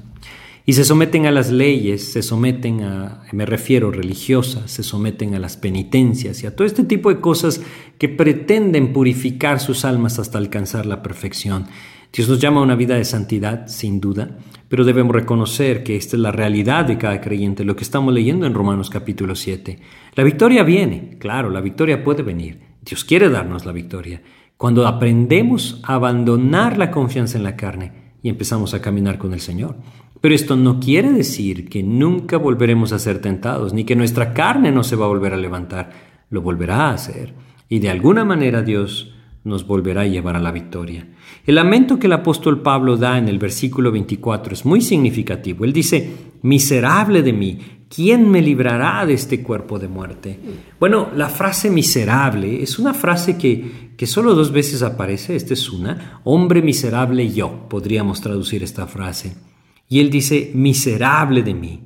Y 0.67 0.73
se 0.73 0.83
someten 0.83 1.27
a 1.27 1.31
las 1.31 1.51
leyes, 1.51 2.11
se 2.11 2.23
someten 2.23 2.81
a, 2.81 3.21
me 3.31 3.45
refiero, 3.45 3.91
religiosas, 3.91 4.71
se 4.71 4.81
someten 4.81 5.35
a 5.35 5.39
las 5.39 5.57
penitencias 5.57 6.41
y 6.41 6.47
a 6.47 6.55
todo 6.55 6.65
este 6.65 6.83
tipo 6.83 7.09
de 7.09 7.21
cosas 7.21 7.61
que 7.99 8.09
pretenden 8.09 8.91
purificar 8.91 9.59
sus 9.59 9.85
almas 9.85 10.17
hasta 10.17 10.39
alcanzar 10.39 10.87
la 10.87 11.03
perfección. 11.03 11.67
Dios 12.11 12.27
nos 12.29 12.39
llama 12.39 12.61
a 12.61 12.63
una 12.63 12.75
vida 12.75 12.95
de 12.95 13.05
santidad, 13.05 13.67
sin 13.67 14.01
duda, 14.01 14.39
pero 14.67 14.85
debemos 14.85 15.13
reconocer 15.13 15.83
que 15.83 15.97
esta 15.97 16.15
es 16.15 16.21
la 16.21 16.31
realidad 16.31 16.85
de 16.85 16.97
cada 16.97 17.21
creyente, 17.21 17.63
lo 17.63 17.75
que 17.75 17.83
estamos 17.83 18.11
leyendo 18.11 18.47
en 18.47 18.55
Romanos 18.55 18.89
capítulo 18.89 19.35
7. 19.35 19.79
La 20.15 20.23
victoria 20.23 20.63
viene, 20.63 21.17
claro, 21.19 21.51
la 21.51 21.61
victoria 21.61 22.03
puede 22.03 22.23
venir. 22.23 22.59
Dios 22.81 23.03
quiere 23.03 23.29
darnos 23.29 23.65
la 23.65 23.71
victoria. 23.71 24.23
Cuando 24.57 24.87
aprendemos 24.87 25.79
a 25.83 25.93
abandonar 25.93 26.79
la 26.79 26.89
confianza 26.89 27.37
en 27.37 27.43
la 27.43 27.55
carne 27.55 27.91
y 28.23 28.29
empezamos 28.29 28.73
a 28.73 28.81
caminar 28.81 29.19
con 29.19 29.33
el 29.33 29.41
Señor. 29.41 29.75
Pero 30.25 30.33
esto 30.33 30.55
no 30.55 30.79
quiere 30.79 31.11
decir 31.11 31.69
que 31.69 31.83
nunca 31.83 32.37
volveremos 32.37 32.91
a 32.91 32.97
ser 32.97 33.19
tentados, 33.19 33.75
ni 33.75 33.83
que 33.83 33.95
nuestra 33.95 34.33
carne 34.33 34.71
no 34.71 34.83
se 34.83 34.95
va 34.95 35.05
a 35.05 35.09
volver 35.09 35.35
a 35.35 35.37
levantar, 35.37 35.91
lo 36.31 36.41
volverá 36.41 36.87
a 36.87 36.93
hacer. 36.93 37.35
Y 37.69 37.77
de 37.77 37.91
alguna 37.91 38.25
manera 38.25 38.63
Dios 38.63 39.13
nos 39.43 39.67
volverá 39.67 40.01
a 40.01 40.07
llevar 40.07 40.35
a 40.35 40.39
la 40.39 40.51
victoria. 40.51 41.07
El 41.45 41.53
lamento 41.53 41.99
que 41.99 42.07
el 42.07 42.13
apóstol 42.13 42.63
Pablo 42.63 42.97
da 42.97 43.19
en 43.19 43.27
el 43.27 43.37
versículo 43.37 43.91
24 43.91 44.53
es 44.53 44.65
muy 44.65 44.81
significativo. 44.81 45.63
Él 45.63 45.73
dice, 45.73 46.09
miserable 46.41 47.21
de 47.21 47.33
mí, 47.33 47.59
¿quién 47.87 48.27
me 48.27 48.41
librará 48.41 49.05
de 49.05 49.13
este 49.13 49.43
cuerpo 49.43 49.77
de 49.77 49.89
muerte? 49.89 50.39
Bueno, 50.79 51.09
la 51.15 51.29
frase 51.29 51.69
miserable 51.69 52.63
es 52.63 52.79
una 52.79 52.95
frase 52.95 53.37
que, 53.37 53.91
que 53.95 54.07
solo 54.07 54.33
dos 54.33 54.51
veces 54.51 54.81
aparece, 54.81 55.35
esta 55.35 55.53
es 55.53 55.69
una, 55.69 56.19
hombre 56.23 56.63
miserable 56.63 57.31
yo, 57.31 57.69
podríamos 57.69 58.21
traducir 58.21 58.63
esta 58.63 58.87
frase. 58.87 59.35
Y 59.87 59.99
él 59.99 60.09
dice, 60.09 60.51
miserable 60.53 61.43
de 61.43 61.53
mí, 61.53 61.81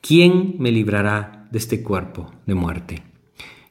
¿quién 0.00 0.56
me 0.58 0.72
librará 0.72 1.48
de 1.50 1.58
este 1.58 1.82
cuerpo 1.82 2.32
de 2.46 2.54
muerte? 2.54 3.02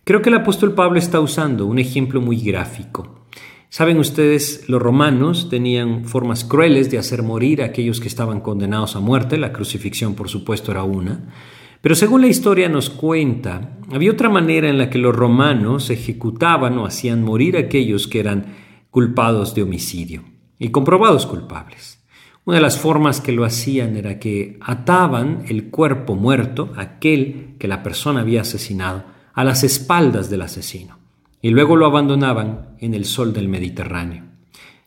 Creo 0.03 0.21
que 0.21 0.29
el 0.29 0.35
apóstol 0.35 0.73
Pablo 0.73 0.99
está 0.99 1.19
usando 1.19 1.65
un 1.65 1.79
ejemplo 1.79 2.21
muy 2.21 2.37
gráfico. 2.37 3.25
Saben 3.69 3.97
ustedes, 3.97 4.69
los 4.69 4.81
romanos 4.81 5.49
tenían 5.49 6.05
formas 6.05 6.43
crueles 6.43 6.91
de 6.91 6.97
hacer 6.99 7.23
morir 7.23 7.61
a 7.61 7.65
aquellos 7.65 7.99
que 7.99 8.07
estaban 8.07 8.39
condenados 8.39 8.95
a 8.95 8.99
muerte, 8.99 9.37
la 9.37 9.51
crucifixión 9.51 10.13
por 10.13 10.29
supuesto 10.29 10.71
era 10.71 10.83
una, 10.83 11.33
pero 11.81 11.95
según 11.95 12.21
la 12.21 12.27
historia 12.27 12.69
nos 12.69 12.89
cuenta, 12.89 13.77
había 13.91 14.11
otra 14.11 14.29
manera 14.29 14.69
en 14.69 14.77
la 14.77 14.89
que 14.89 14.99
los 14.99 15.13
romanos 15.13 15.89
ejecutaban 15.89 16.77
o 16.77 16.85
hacían 16.85 17.23
morir 17.23 17.57
a 17.57 17.61
aquellos 17.61 18.07
que 18.07 18.19
eran 18.19 18.55
culpados 18.89 19.55
de 19.55 19.63
homicidio 19.63 20.23
y 20.59 20.69
comprobados 20.69 21.25
culpables. 21.25 22.02
Una 22.45 22.57
de 22.57 22.61
las 22.61 22.77
formas 22.77 23.21
que 23.21 23.31
lo 23.31 23.45
hacían 23.45 23.95
era 23.95 24.19
que 24.19 24.57
ataban 24.61 25.45
el 25.47 25.69
cuerpo 25.69 26.15
muerto, 26.15 26.73
aquel 26.75 27.55
que 27.57 27.67
la 27.67 27.83
persona 27.83 28.21
había 28.21 28.41
asesinado, 28.41 29.03
a 29.33 29.43
las 29.43 29.63
espaldas 29.63 30.29
del 30.29 30.41
asesino 30.41 31.03
y 31.43 31.49
luego 31.49 31.75
lo 31.75 31.85
abandonaban 31.85 32.69
en 32.79 32.93
el 32.93 33.03
sol 33.03 33.33
del 33.33 33.49
Mediterráneo. 33.49 34.23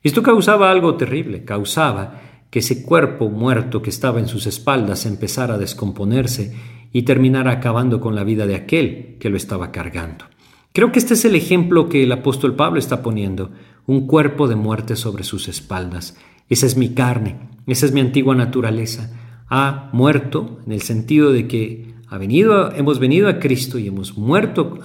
Esto 0.02 0.22
causaba 0.22 0.70
algo 0.70 0.96
terrible, 0.96 1.44
causaba 1.44 2.22
que 2.50 2.60
ese 2.60 2.82
cuerpo 2.82 3.28
muerto 3.28 3.82
que 3.82 3.90
estaba 3.90 4.20
en 4.20 4.26
sus 4.26 4.46
espaldas 4.46 5.04
empezara 5.04 5.54
a 5.54 5.58
descomponerse 5.58 6.56
y 6.92 7.02
terminara 7.02 7.52
acabando 7.52 8.00
con 8.00 8.14
la 8.14 8.24
vida 8.24 8.46
de 8.46 8.54
aquel 8.54 9.16
que 9.20 9.28
lo 9.28 9.36
estaba 9.36 9.70
cargando. 9.70 10.24
Creo 10.72 10.92
que 10.92 10.98
este 10.98 11.12
es 11.12 11.26
el 11.26 11.34
ejemplo 11.34 11.90
que 11.90 12.04
el 12.04 12.12
apóstol 12.12 12.56
Pablo 12.56 12.78
está 12.78 13.02
poniendo, 13.02 13.50
un 13.86 14.06
cuerpo 14.06 14.48
de 14.48 14.56
muerte 14.56 14.96
sobre 14.96 15.24
sus 15.24 15.48
espaldas. 15.48 16.16
Esa 16.48 16.66
es 16.66 16.76
mi 16.76 16.90
carne, 16.90 17.36
esa 17.66 17.86
es 17.86 17.92
mi 17.92 18.00
antigua 18.00 18.34
naturaleza. 18.34 19.12
Ha 19.48 19.90
muerto 19.92 20.60
en 20.66 20.72
el 20.72 20.82
sentido 20.82 21.32
de 21.32 21.46
que 21.46 21.94
ha 22.08 22.18
venido, 22.18 22.72
hemos 22.72 22.98
venido 22.98 23.28
a 23.28 23.38
Cristo 23.38 23.78
y 23.78 23.88
hemos 23.88 24.16
muerto 24.16 24.78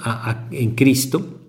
en 0.52 0.76
Cristo 0.76 1.42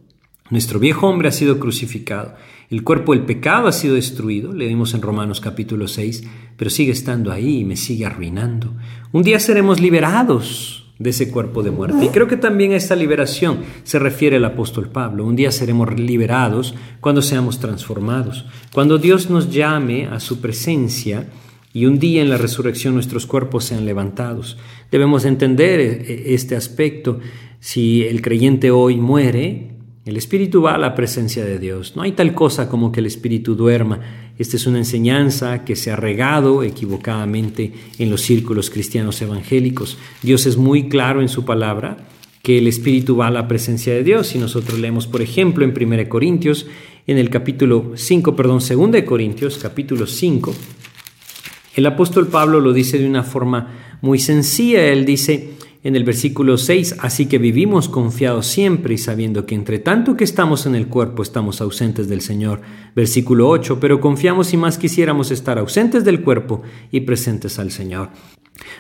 Nuestro 0.53 0.79
viejo 0.79 1.09
hombre 1.09 1.29
ha 1.29 1.33
sido 1.33 1.59
crucificado. 1.59 2.35
El 2.69 2.85
cuerpo 2.85 3.15
del 3.15 3.25
pecado 3.25 3.69
ha 3.69 3.73
sido 3.73 3.95
destruido, 3.95 4.53
leemos 4.53 4.93
en 4.93 5.01
Romanos 5.01 5.41
capítulo 5.41 5.89
6, 5.89 6.25
pero 6.59 6.69
sigue 6.69 6.93
estando 6.93 7.33
ahí 7.33 7.61
y 7.61 7.65
me 7.65 7.75
sigue 7.75 8.05
arruinando. 8.05 8.75
Un 9.13 9.23
día 9.23 9.41
seremos 9.41 9.81
liberados 9.81 10.82
de 10.99 11.11
ese 11.11 11.31
cuerpo 11.31 11.63
de 11.63 11.71
muerte. 11.71 12.05
Y 12.05 12.09
creo 12.09 12.29
que 12.29 12.37
también 12.37 12.73
a 12.73 12.77
esta 12.77 12.97
liberación 12.97 13.61
se 13.83 13.99
refiere 13.99 14.37
el 14.37 14.45
apóstol 14.45 14.89
Pablo. 14.89 15.27
Un 15.27 15.37
día 15.37 15.51
seremos 15.51 15.99
liberados 15.99 16.75
cuando 17.01 17.23
seamos 17.23 17.59
transformados, 17.59 18.47
cuando 18.73 18.99
Dios 18.99 19.31
nos 19.31 19.51
llame 19.51 20.07
a 20.07 20.21
su 20.21 20.41
presencia 20.41 21.27
y 21.73 21.87
un 21.87 21.99
día 21.99 22.23
en 22.23 22.29
la 22.29 22.37
resurrección 22.37 22.95
nuestros 22.95 23.27
cuerpos 23.27 23.65
sean 23.65 23.87
levantados. 23.87 24.59
Debemos 24.91 25.25
entender 25.25 25.81
e, 25.81 25.87
e, 25.87 26.35
este 26.35 26.55
aspecto. 26.55 27.19
Si 27.61 28.05
el 28.05 28.21
creyente 28.21 28.71
hoy 28.71 28.97
muere, 28.97 29.73
el 30.05 30.17
espíritu 30.17 30.63
va 30.63 30.75
a 30.75 30.79
la 30.79 30.95
presencia 30.95 31.45
de 31.45 31.59
Dios. 31.59 31.97
No 31.97 32.03
hay 32.03 32.13
tal 32.13 32.35
cosa 32.35 32.69
como 32.69 32.93
que 32.93 33.01
el 33.01 33.07
espíritu 33.07 33.55
duerma. 33.55 34.01
Esta 34.39 34.57
es 34.57 34.67
una 34.67 34.79
enseñanza 34.79 35.65
que 35.65 35.77
se 35.77 35.91
ha 35.91 35.97
regado 35.97 36.63
equivocadamente 36.63 37.73
en 37.99 38.11
los 38.11 38.23
círculos 38.23 38.71
cristianos 38.71 39.21
evangélicos. 39.21 39.99
Dios 40.23 40.47
es 40.47 40.57
muy 40.57 40.89
claro 40.89 41.21
en 41.21 41.29
su 41.29 41.45
palabra 41.45 41.99
que 42.43 42.59
el 42.59 42.67
espíritu 42.67 43.17
va 43.17 43.29
a 43.29 43.31
la 43.31 43.47
presencia 43.47 43.93
de 43.95 44.03
Dios. 44.03 44.35
Y 44.35 44.39
nosotros 44.39 44.79
leemos, 44.79 45.07
por 45.07 45.23
ejemplo, 45.23 45.65
en 45.65 45.75
1 45.77 46.09
Corintios, 46.09 46.67
en 47.07 47.19
el 47.19 47.31
capítulo 47.31 47.93
5, 47.95 48.35
perdón, 48.35 48.59
2 48.59 48.91
de 48.91 49.05
Corintios, 49.05 49.59
capítulo 49.59 50.07
5, 50.07 50.55
el 51.75 51.87
apóstol 51.87 52.29
Pablo 52.29 52.61
lo 52.61 52.73
dice 52.73 52.99
de 52.99 53.07
una 53.07 53.23
forma 53.23 53.99
muy 54.03 54.19
sencilla. 54.19 54.87
Él 54.89 55.05
dice, 55.05 55.53
en 55.85 55.97
el 55.97 56.05
versículo 56.05 56.59
6, 56.59 56.97
así 57.01 57.27
que 57.27 57.39
vivimos 57.39 57.89
confiados 57.89 58.47
siempre 58.47 58.95
y 58.95 58.99
sabiendo 58.99 59.47
que 59.47 59.55
entre 59.55 59.79
tanto 59.81 60.17
que 60.17 60.25
estamos 60.25 60.67
en 60.67 60.75
el 60.75 60.87
cuerpo 60.87 61.23
estamos 61.23 61.61
ausentes 61.61 62.09
del 62.09 62.21
Señor. 62.21 62.61
Versículo 62.95 63.49
8, 63.49 63.81
pero 63.81 64.01
confiamos 64.01 64.53
y 64.53 64.57
más 64.57 64.79
quisiéramos 64.79 65.31
estar 65.31 65.59
ausentes 65.59 66.05
del 66.05 66.23
cuerpo 66.23 66.63
y 66.91 67.01
presentes 67.01 67.59
al 67.59 67.71
Señor. 67.71 68.11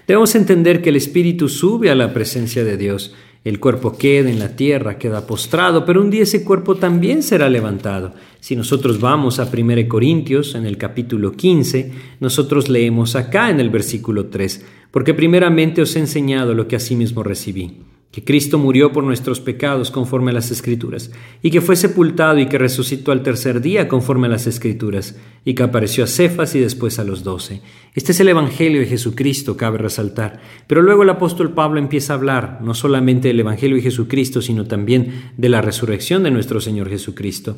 Debemos 0.07 0.35
entender 0.35 0.81
que 0.81 0.91
el 0.91 0.97
Espíritu 0.97 1.49
sube 1.49 1.91
a 1.91 1.95
la 1.95 2.13
presencia 2.13 2.65
de 2.65 2.77
Dios. 2.77 3.15
El 3.45 3.59
cuerpo 3.59 3.99
queda 3.99 4.31
en 4.31 4.39
la 4.39 4.55
tierra, 4.55 4.99
queda 4.99 5.27
postrado, 5.27 5.85
pero 5.85 6.01
un 6.01 6.11
día 6.11 6.23
ese 6.23 6.45
cuerpo 6.45 6.77
también 6.77 7.25
será 7.25 7.51
levantado. 7.51 8.15
Si 8.39 8.55
nosotros 8.55 9.01
vamos 9.01 9.41
a 9.41 9.51
1 9.53 9.89
Corintios, 9.89 10.55
en 10.55 10.65
el 10.65 10.79
capítulo 10.79 11.33
15, 11.33 11.91
nosotros 12.21 12.69
leemos 12.69 13.17
acá 13.17 13.51
en 13.51 13.59
el 13.59 13.71
versículo 13.71 14.27
3, 14.27 14.65
porque 14.93 15.15
primeramente 15.15 15.83
os 15.83 15.97
he 15.97 15.99
enseñado 15.99 16.55
lo 16.55 16.69
que 16.69 16.77
asimismo 16.77 17.25
recibí 17.25 17.81
que 18.13 18.23
Cristo 18.23 18.59
murió 18.59 18.93
por 18.93 19.05
nuestros 19.05 19.41
pecados 19.41 19.91
conforme 19.91 20.31
a 20.31 20.35
las 20.35 20.51
Escrituras, 20.51 21.11
y 21.41 21.51
que 21.51 21.63
fue 21.63 21.77
sepultado 21.77 22.39
y 22.39 22.47
que 22.47 22.59
resucitó 22.59 23.11
al 23.11 23.23
tercer 23.23 23.63
día 23.63 23.89
conforme 23.89 24.27
a 24.27 24.31
las 24.31 24.47
Escrituras, 24.47 25.19
y 25.47 25.55
que 25.55 25.63
apareció 25.63 26.05
a 26.05 26.07
Cefas 26.07 26.55
y 26.55 26.61
después 26.61 26.99
a 26.99 27.05
los 27.05 27.25
doce. 27.25 27.63
Este 27.95 28.13
es 28.13 28.21
el 28.21 28.29
Evangelio 28.29 28.81
de 28.81 28.87
Jesucristo, 28.87 29.57
cabe 29.57 29.79
resaltar. 29.79 30.41
Pero 30.67 30.83
luego 30.83 31.05
el 31.05 31.11
apóstol 31.11 31.55
Pablo 31.55 31.81
empieza 31.81 32.13
a 32.13 32.17
hablar 32.17 32.59
no 32.63 32.75
solamente 32.75 33.29
del 33.29 33.41
Evangelio 33.41 33.77
de 33.77 33.83
Jesucristo, 33.83 34.43
sino 34.43 34.67
también 34.67 35.33
de 35.39 35.49
la 35.49 35.63
resurrección 35.63 36.23
de 36.23 36.31
nuestro 36.31 36.61
Señor 36.61 36.91
Jesucristo. 36.91 37.57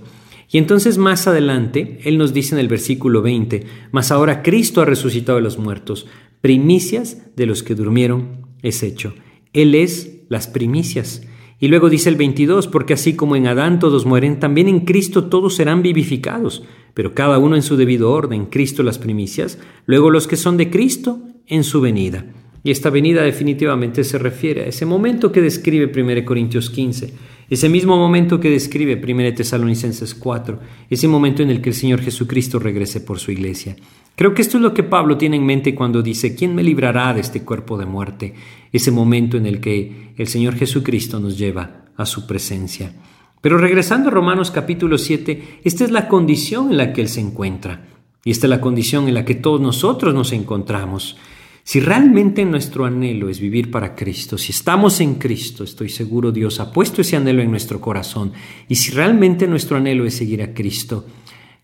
Y 0.53 0.59
entonces 0.59 0.99
más 0.99 1.27
adelante, 1.27 1.99
él 2.05 2.17
nos 2.17 2.33
dice 2.33 2.55
en 2.55 2.61
el 2.61 2.69
versículo 2.69 3.23
20, 3.23 3.67
Mas 3.91 4.13
ahora 4.13 4.43
Cristo 4.43 4.83
ha 4.83 4.85
resucitado 4.85 5.37
de 5.37 5.43
los 5.43 5.59
muertos, 5.59 6.07
primicias 6.45 7.23
de 7.37 7.47
los 7.47 7.63
que 7.63 7.75
durmieron 7.75 8.43
es 8.61 8.83
hecho. 8.83 9.15
Él 9.55 9.75
es 9.75 10.25
las 10.29 10.47
primicias. 10.47 11.27
Y 11.59 11.69
luego 11.69 11.89
dice 11.89 12.11
el 12.11 12.17
22, 12.17 12.67
porque 12.67 12.93
así 12.93 13.17
como 13.17 13.35
en 13.35 13.47
Adán 13.47 13.79
todos 13.79 14.05
mueren, 14.05 14.41
también 14.41 14.69
en 14.69 14.81
Cristo 14.81 15.31
todos 15.31 15.55
serán 15.55 15.81
vivificados, 15.81 16.63
pero 16.93 17.15
cada 17.15 17.39
uno 17.39 17.57
en 17.57 17.63
su 17.63 17.79
debido 17.79 18.11
orden, 18.11 18.45
Cristo 18.45 18.83
las 18.83 18.99
primicias, 18.99 19.59
luego 19.87 20.11
los 20.11 20.27
que 20.27 20.37
son 20.37 20.59
de 20.59 20.69
Cristo 20.69 21.23
en 21.47 21.65
su 21.65 21.81
venida. 21.81 22.27
Y 22.63 22.73
esta 22.73 22.91
venida 22.91 23.23
definitivamente 23.23 24.05
se 24.05 24.19
refiere 24.19 24.65
a 24.65 24.67
ese 24.67 24.85
momento 24.85 25.33
que 25.33 25.41
describe 25.41 25.99
1 25.99 26.27
Corintios 26.27 26.69
15, 26.69 27.15
ese 27.51 27.69
mismo 27.69 27.97
momento 27.97 28.41
que 28.41 28.51
describe 28.51 29.01
1 29.03 29.35
Tesalonicenses 29.35 30.15
4, 30.15 30.61
ese 30.91 31.09
momento 31.09 31.43
en 31.43 31.51
el 31.51 31.61
que 31.61 31.71
el 31.71 31.75
Señor 31.75 32.01
Jesucristo 32.01 32.59
regrese 32.59 33.01
por 33.01 33.19
su 33.19 33.31
iglesia. 33.31 33.77
Creo 34.17 34.33
que 34.33 34.43
esto 34.43 34.59
es 34.59 34.63
lo 34.63 34.75
que 34.75 34.83
Pablo 34.83 35.17
tiene 35.19 35.37
en 35.37 35.45
mente 35.45 35.75
cuando 35.75 36.03
dice, 36.03 36.35
¿quién 36.35 36.55
me 36.55 36.63
librará 36.63 37.13
de 37.13 37.21
este 37.21 37.43
cuerpo 37.43 37.77
de 37.77 37.87
muerte? 37.87 38.35
Ese 38.73 38.91
momento 38.91 39.37
en 39.37 39.47
el 39.47 39.61
que 39.61 40.13
el 40.17 40.29
Señor 40.29 40.55
Jesucristo 40.55 41.19
nos 41.19 41.37
lleva 41.37 41.87
a 41.97 42.07
su 42.07 42.27
presencia. 42.27 42.95
Pero 43.41 43.59
regresando 43.59 44.09
a 44.09 44.13
Romanos 44.13 44.51
capítulo 44.51 44.99
7, 44.99 45.61
esta 45.65 45.85
es 45.85 45.91
la 45.91 46.09
condición 46.09 46.71
en 46.71 46.79
la 46.79 46.93
que 46.93 47.03
Él 47.03 47.09
se 47.09 47.21
encuentra. 47.21 47.87
Y 48.25 48.31
esta 48.31 48.47
es 48.47 48.51
la 48.51 48.61
condición 48.61 49.07
en 49.07 49.15
la 49.15 49.25
que 49.25 49.35
todos 49.35 49.61
nosotros 49.61 50.15
nos 50.15 50.33
encontramos. 50.33 51.19
Si 51.67 51.81
realmente 51.81 52.45
nuestro 52.45 52.85
anhelo 52.85 53.31
es 53.31 53.41
vivir 53.41 53.71
para 53.71 53.95
Cristo, 53.95 54.37
si 54.37 54.53
estamos 54.53 55.01
en 55.01 55.15
Cristo, 55.15 55.65
estoy 55.65 55.89
seguro 55.89 56.31
Dios 56.31 56.61
ha 56.61 56.71
puesto 56.71 57.01
ese 57.01 57.17
anhelo 57.17 57.41
en 57.41 57.51
nuestro 57.51 57.81
corazón, 57.81 58.33
y 58.69 58.75
si 58.75 58.91
realmente 58.91 59.47
nuestro 59.47 59.79
anhelo 59.79 60.05
es 60.05 60.15
seguir 60.15 60.43
a 60.43 60.53
Cristo, 60.53 61.07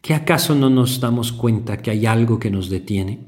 ¿qué 0.01 0.15
acaso 0.15 0.55
no 0.55 0.71
nos 0.71 1.01
damos 1.01 1.33
cuenta 1.33 1.77
que 1.77 1.91
hay 1.91 2.07
algo 2.07 2.39
que 2.39 2.51
nos 2.51 2.71
detiene, 2.71 3.21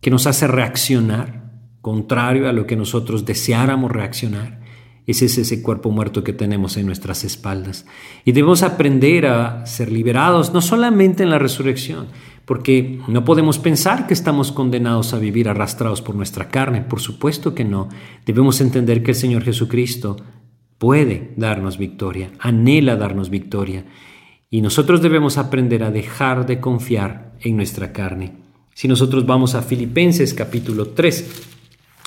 que 0.00 0.10
nos 0.10 0.26
hace 0.26 0.46
reaccionar, 0.46 1.52
contrario 1.82 2.48
a 2.48 2.54
lo 2.54 2.66
que 2.66 2.74
nosotros 2.76 3.26
deseáramos 3.26 3.92
reaccionar? 3.92 4.64
Ese 5.06 5.26
es 5.26 5.36
ese 5.36 5.62
cuerpo 5.62 5.90
muerto 5.90 6.24
que 6.24 6.32
tenemos 6.32 6.78
en 6.78 6.86
nuestras 6.86 7.24
espaldas. 7.24 7.84
Y 8.24 8.32
debemos 8.32 8.62
aprender 8.62 9.26
a 9.26 9.66
ser 9.66 9.92
liberados, 9.92 10.54
no 10.54 10.62
solamente 10.62 11.22
en 11.22 11.28
la 11.28 11.38
resurrección, 11.38 12.06
porque 12.44 13.00
no 13.08 13.24
podemos 13.24 13.58
pensar 13.58 14.06
que 14.06 14.14
estamos 14.14 14.52
condenados 14.52 15.14
a 15.14 15.18
vivir 15.18 15.48
arrastrados 15.48 16.02
por 16.02 16.14
nuestra 16.14 16.48
carne. 16.48 16.82
Por 16.82 17.00
supuesto 17.00 17.54
que 17.54 17.64
no. 17.64 17.88
Debemos 18.26 18.60
entender 18.60 19.02
que 19.02 19.12
el 19.12 19.16
Señor 19.16 19.44
Jesucristo 19.44 20.16
puede 20.78 21.32
darnos 21.36 21.78
victoria, 21.78 22.32
anhela 22.38 22.96
darnos 22.96 23.30
victoria. 23.30 23.86
Y 24.50 24.60
nosotros 24.60 25.00
debemos 25.00 25.38
aprender 25.38 25.82
a 25.82 25.90
dejar 25.90 26.46
de 26.46 26.60
confiar 26.60 27.34
en 27.40 27.56
nuestra 27.56 27.92
carne. 27.92 28.32
Si 28.74 28.88
nosotros 28.88 29.24
vamos 29.24 29.54
a 29.54 29.62
Filipenses 29.62 30.34
capítulo 30.34 30.88
3, 30.88 31.44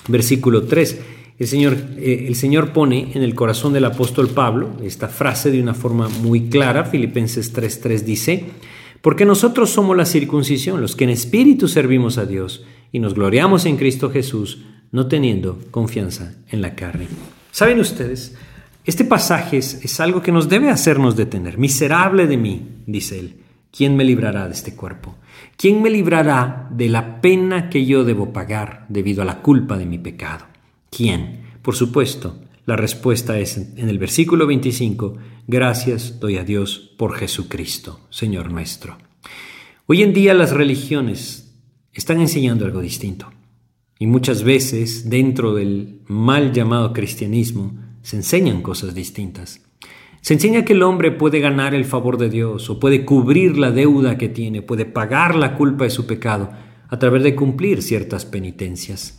versículo 0.08 0.64
3, 0.64 1.00
el 1.38 1.46
Señor, 1.46 1.76
eh, 1.98 2.26
el 2.28 2.34
Señor 2.34 2.72
pone 2.72 3.12
en 3.14 3.22
el 3.22 3.34
corazón 3.34 3.72
del 3.72 3.84
apóstol 3.84 4.28
Pablo 4.28 4.72
esta 4.82 5.08
frase 5.08 5.50
de 5.50 5.62
una 5.62 5.74
forma 5.74 6.08
muy 6.08 6.48
clara. 6.48 6.84
Filipenses 6.84 7.52
3:3 7.52 8.04
dice, 8.04 8.46
porque 9.00 9.24
nosotros 9.24 9.70
somos 9.70 9.96
la 9.96 10.06
circuncisión, 10.06 10.80
los 10.80 10.96
que 10.96 11.04
en 11.04 11.10
espíritu 11.10 11.68
servimos 11.68 12.18
a 12.18 12.26
Dios 12.26 12.64
y 12.92 12.98
nos 12.98 13.14
gloriamos 13.14 13.66
en 13.66 13.76
Cristo 13.76 14.10
Jesús, 14.10 14.64
no 14.90 15.06
teniendo 15.06 15.58
confianza 15.70 16.34
en 16.50 16.62
la 16.62 16.74
carne. 16.74 17.06
¿Saben 17.50 17.80
ustedes? 17.80 18.36
Este 18.84 19.04
pasaje 19.04 19.58
es, 19.58 19.84
es 19.84 20.00
algo 20.00 20.22
que 20.22 20.32
nos 20.32 20.48
debe 20.48 20.70
hacernos 20.70 21.16
detener. 21.16 21.58
Miserable 21.58 22.26
de 22.26 22.36
mí, 22.36 22.66
dice 22.86 23.18
él, 23.18 23.36
¿quién 23.70 23.96
me 23.96 24.04
librará 24.04 24.46
de 24.46 24.54
este 24.54 24.74
cuerpo? 24.74 25.16
¿Quién 25.56 25.82
me 25.82 25.90
librará 25.90 26.68
de 26.70 26.88
la 26.88 27.20
pena 27.20 27.68
que 27.68 27.84
yo 27.84 28.04
debo 28.04 28.32
pagar 28.32 28.86
debido 28.88 29.22
a 29.22 29.24
la 29.26 29.42
culpa 29.42 29.76
de 29.76 29.86
mi 29.86 29.98
pecado? 29.98 30.46
¿Quién? 30.90 31.40
Por 31.62 31.74
supuesto, 31.74 32.38
la 32.68 32.76
respuesta 32.76 33.38
es 33.38 33.56
en 33.56 33.88
el 33.88 33.98
versículo 33.98 34.46
25, 34.46 35.16
gracias 35.46 36.20
doy 36.20 36.36
a 36.36 36.44
Dios 36.44 36.92
por 36.98 37.14
Jesucristo, 37.14 38.00
Señor 38.10 38.52
nuestro. 38.52 38.98
Hoy 39.86 40.02
en 40.02 40.12
día 40.12 40.34
las 40.34 40.50
religiones 40.50 41.58
están 41.94 42.20
enseñando 42.20 42.66
algo 42.66 42.82
distinto. 42.82 43.30
Y 43.98 44.06
muchas 44.06 44.42
veces 44.42 45.08
dentro 45.08 45.54
del 45.54 46.02
mal 46.08 46.52
llamado 46.52 46.92
cristianismo 46.92 47.72
se 48.02 48.16
enseñan 48.16 48.60
cosas 48.60 48.94
distintas. 48.94 49.62
Se 50.20 50.34
enseña 50.34 50.66
que 50.66 50.74
el 50.74 50.82
hombre 50.82 51.10
puede 51.10 51.40
ganar 51.40 51.74
el 51.74 51.86
favor 51.86 52.18
de 52.18 52.28
Dios 52.28 52.68
o 52.68 52.78
puede 52.78 53.06
cubrir 53.06 53.56
la 53.56 53.70
deuda 53.70 54.18
que 54.18 54.28
tiene, 54.28 54.60
puede 54.60 54.84
pagar 54.84 55.36
la 55.36 55.56
culpa 55.56 55.84
de 55.84 55.90
su 55.90 56.06
pecado 56.06 56.50
a 56.86 56.98
través 56.98 57.22
de 57.22 57.34
cumplir 57.34 57.80
ciertas 57.80 58.26
penitencias. 58.26 59.17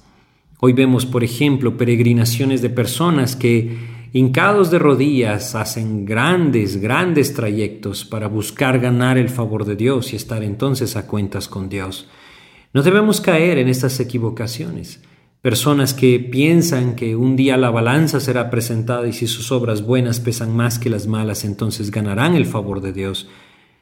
Hoy 0.61 0.73
vemos, 0.73 1.05
por 1.05 1.23
ejemplo, 1.23 1.77
peregrinaciones 1.77 2.61
de 2.61 2.69
personas 2.69 3.37
que, 3.37 3.77
hincados 4.11 4.69
de 4.69 4.77
rodillas, 4.77 5.55
hacen 5.55 6.03
grandes, 6.03 6.81
grandes 6.81 7.33
trayectos 7.33 8.03
para 8.03 8.27
buscar 8.27 8.77
ganar 8.79 9.17
el 9.17 9.29
favor 9.29 9.63
de 9.63 9.77
Dios 9.77 10.11
y 10.11 10.17
estar 10.17 10.43
entonces 10.43 10.97
a 10.97 11.07
cuentas 11.07 11.47
con 11.47 11.69
Dios. 11.69 12.09
No 12.73 12.83
debemos 12.83 13.21
caer 13.21 13.57
en 13.57 13.69
estas 13.69 14.01
equivocaciones. 14.01 15.01
Personas 15.41 15.93
que 15.93 16.19
piensan 16.19 16.97
que 16.97 17.15
un 17.15 17.37
día 17.37 17.55
la 17.55 17.69
balanza 17.69 18.19
será 18.19 18.49
presentada 18.49 19.07
y 19.07 19.13
si 19.13 19.27
sus 19.27 19.53
obras 19.53 19.85
buenas 19.85 20.19
pesan 20.19 20.53
más 20.53 20.77
que 20.77 20.89
las 20.89 21.07
malas, 21.07 21.45
entonces 21.45 21.89
ganarán 21.89 22.35
el 22.35 22.45
favor 22.45 22.81
de 22.81 22.91
Dios. 22.91 23.29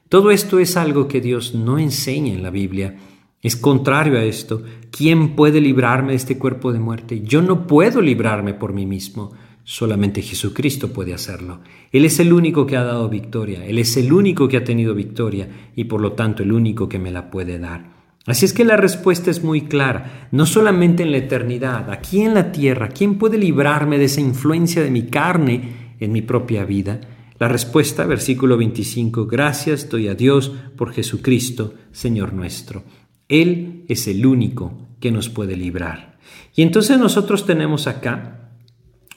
Todo 0.09 0.29
esto 0.29 0.59
es 0.59 0.77
algo 0.77 1.07
que 1.07 1.21
Dios 1.21 1.55
no 1.55 1.79
enseña 1.79 2.33
en 2.33 2.43
la 2.43 2.51
Biblia. 2.51 2.97
Es 3.41 3.55
contrario 3.55 4.17
a 4.17 4.23
esto. 4.23 4.63
¿Quién 4.89 5.35
puede 5.35 5.61
librarme 5.61 6.11
de 6.11 6.17
este 6.17 6.37
cuerpo 6.37 6.73
de 6.73 6.79
muerte? 6.79 7.21
Yo 7.21 7.41
no 7.41 7.67
puedo 7.67 8.01
librarme 8.01 8.53
por 8.53 8.73
mí 8.73 8.85
mismo. 8.85 9.31
Solamente 9.63 10.21
Jesucristo 10.21 10.93
puede 10.93 11.13
hacerlo. 11.13 11.59
Él 11.91 12.05
es 12.05 12.19
el 12.19 12.33
único 12.33 12.65
que 12.65 12.77
ha 12.77 12.83
dado 12.83 13.09
victoria, 13.09 13.65
Él 13.65 13.79
es 13.79 13.97
el 13.97 14.13
único 14.13 14.47
que 14.47 14.55
ha 14.55 14.63
tenido 14.63 14.95
victoria 14.95 15.71
y 15.75 15.83
por 15.83 15.99
lo 15.99 16.13
tanto 16.13 16.41
el 16.41 16.53
único 16.53 16.87
que 16.87 16.99
me 16.99 17.11
la 17.11 17.29
puede 17.29 17.59
dar. 17.59 17.97
Así 18.25 18.45
es 18.45 18.53
que 18.53 18.63
la 18.65 18.77
respuesta 18.77 19.29
es 19.29 19.43
muy 19.43 19.61
clara, 19.61 20.29
no 20.31 20.45
solamente 20.45 21.03
en 21.03 21.11
la 21.11 21.17
eternidad, 21.17 21.91
aquí 21.91 22.21
en 22.21 22.33
la 22.33 22.51
tierra, 22.51 22.89
¿quién 22.89 23.17
puede 23.17 23.37
librarme 23.37 23.97
de 23.97 24.05
esa 24.05 24.21
influencia 24.21 24.81
de 24.81 24.91
mi 24.91 25.03
carne 25.03 25.95
en 25.99 26.11
mi 26.11 26.21
propia 26.21 26.63
vida? 26.63 27.01
La 27.39 27.47
respuesta, 27.47 28.05
versículo 28.05 28.57
25, 28.57 29.27
gracias 29.27 29.89
doy 29.89 30.07
a 30.07 30.15
Dios 30.15 30.51
por 30.75 30.93
Jesucristo, 30.93 31.73
Señor 31.91 32.33
nuestro. 32.33 32.83
Él 33.29 33.85
es 33.87 34.07
el 34.07 34.25
único 34.25 34.73
que 34.99 35.11
nos 35.11 35.29
puede 35.29 35.55
librar. 35.55 36.17
Y 36.55 36.61
entonces 36.61 36.97
nosotros 36.97 37.45
tenemos 37.45 37.87
acá 37.87 38.51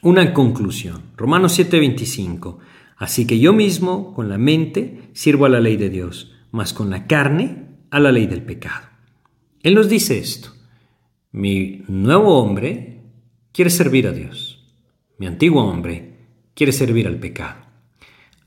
una 0.02 0.32
conclusión. 0.32 1.02
Romanos 1.16 1.58
7:25. 1.58 2.58
Así 2.96 3.26
que 3.26 3.38
yo 3.38 3.52
mismo, 3.52 4.12
con 4.14 4.28
la 4.28 4.38
mente, 4.38 5.10
sirvo 5.14 5.46
a 5.46 5.48
la 5.48 5.60
ley 5.60 5.76
de 5.76 5.88
Dios, 5.88 6.32
mas 6.50 6.72
con 6.74 6.90
la 6.90 7.06
carne, 7.06 7.66
a 7.90 7.98
la 7.98 8.12
ley 8.12 8.26
del 8.26 8.42
pecado. 8.42 8.88
Él 9.62 9.74
nos 9.74 9.88
dice 9.88 10.18
esto. 10.18 10.50
Mi 11.32 11.82
nuevo 11.88 12.38
hombre 12.38 13.04
quiere 13.52 13.70
servir 13.70 14.06
a 14.06 14.12
Dios. 14.12 14.74
Mi 15.18 15.26
antiguo 15.26 15.62
hombre 15.64 16.18
quiere 16.54 16.72
servir 16.72 17.06
al 17.06 17.18
pecado. 17.18 17.60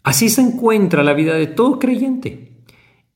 Así 0.04 0.30
se 0.30 0.42
encuentra 0.42 1.04
la 1.04 1.14
vida 1.14 1.36
de 1.36 1.48
todo 1.48 1.80
creyente. 1.80 2.43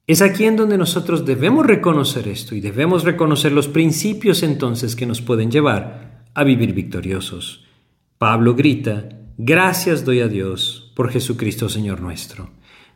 Es 0.07 0.21
aquí 0.21 0.45
en 0.45 0.55
donde 0.55 0.77
nosotros 0.77 1.25
debemos 1.25 1.65
reconocer 1.65 2.29
esto 2.29 2.55
y 2.55 2.61
debemos 2.61 3.03
reconocer 3.03 3.51
los 3.51 3.67
principios 3.67 4.41
entonces 4.41 4.95
que 4.95 5.05
nos 5.05 5.21
pueden 5.21 5.51
llevar 5.51 6.23
a 6.33 6.45
vivir 6.45 6.73
victoriosos. 6.73 7.65
Pablo 8.17 8.55
grita, 8.55 9.09
Gracias 9.37 10.05
doy 10.05 10.21
a 10.21 10.29
Dios 10.29 10.93
por 10.95 11.11
Jesucristo 11.11 11.67
Señor 11.67 11.99
nuestro. 11.99 12.51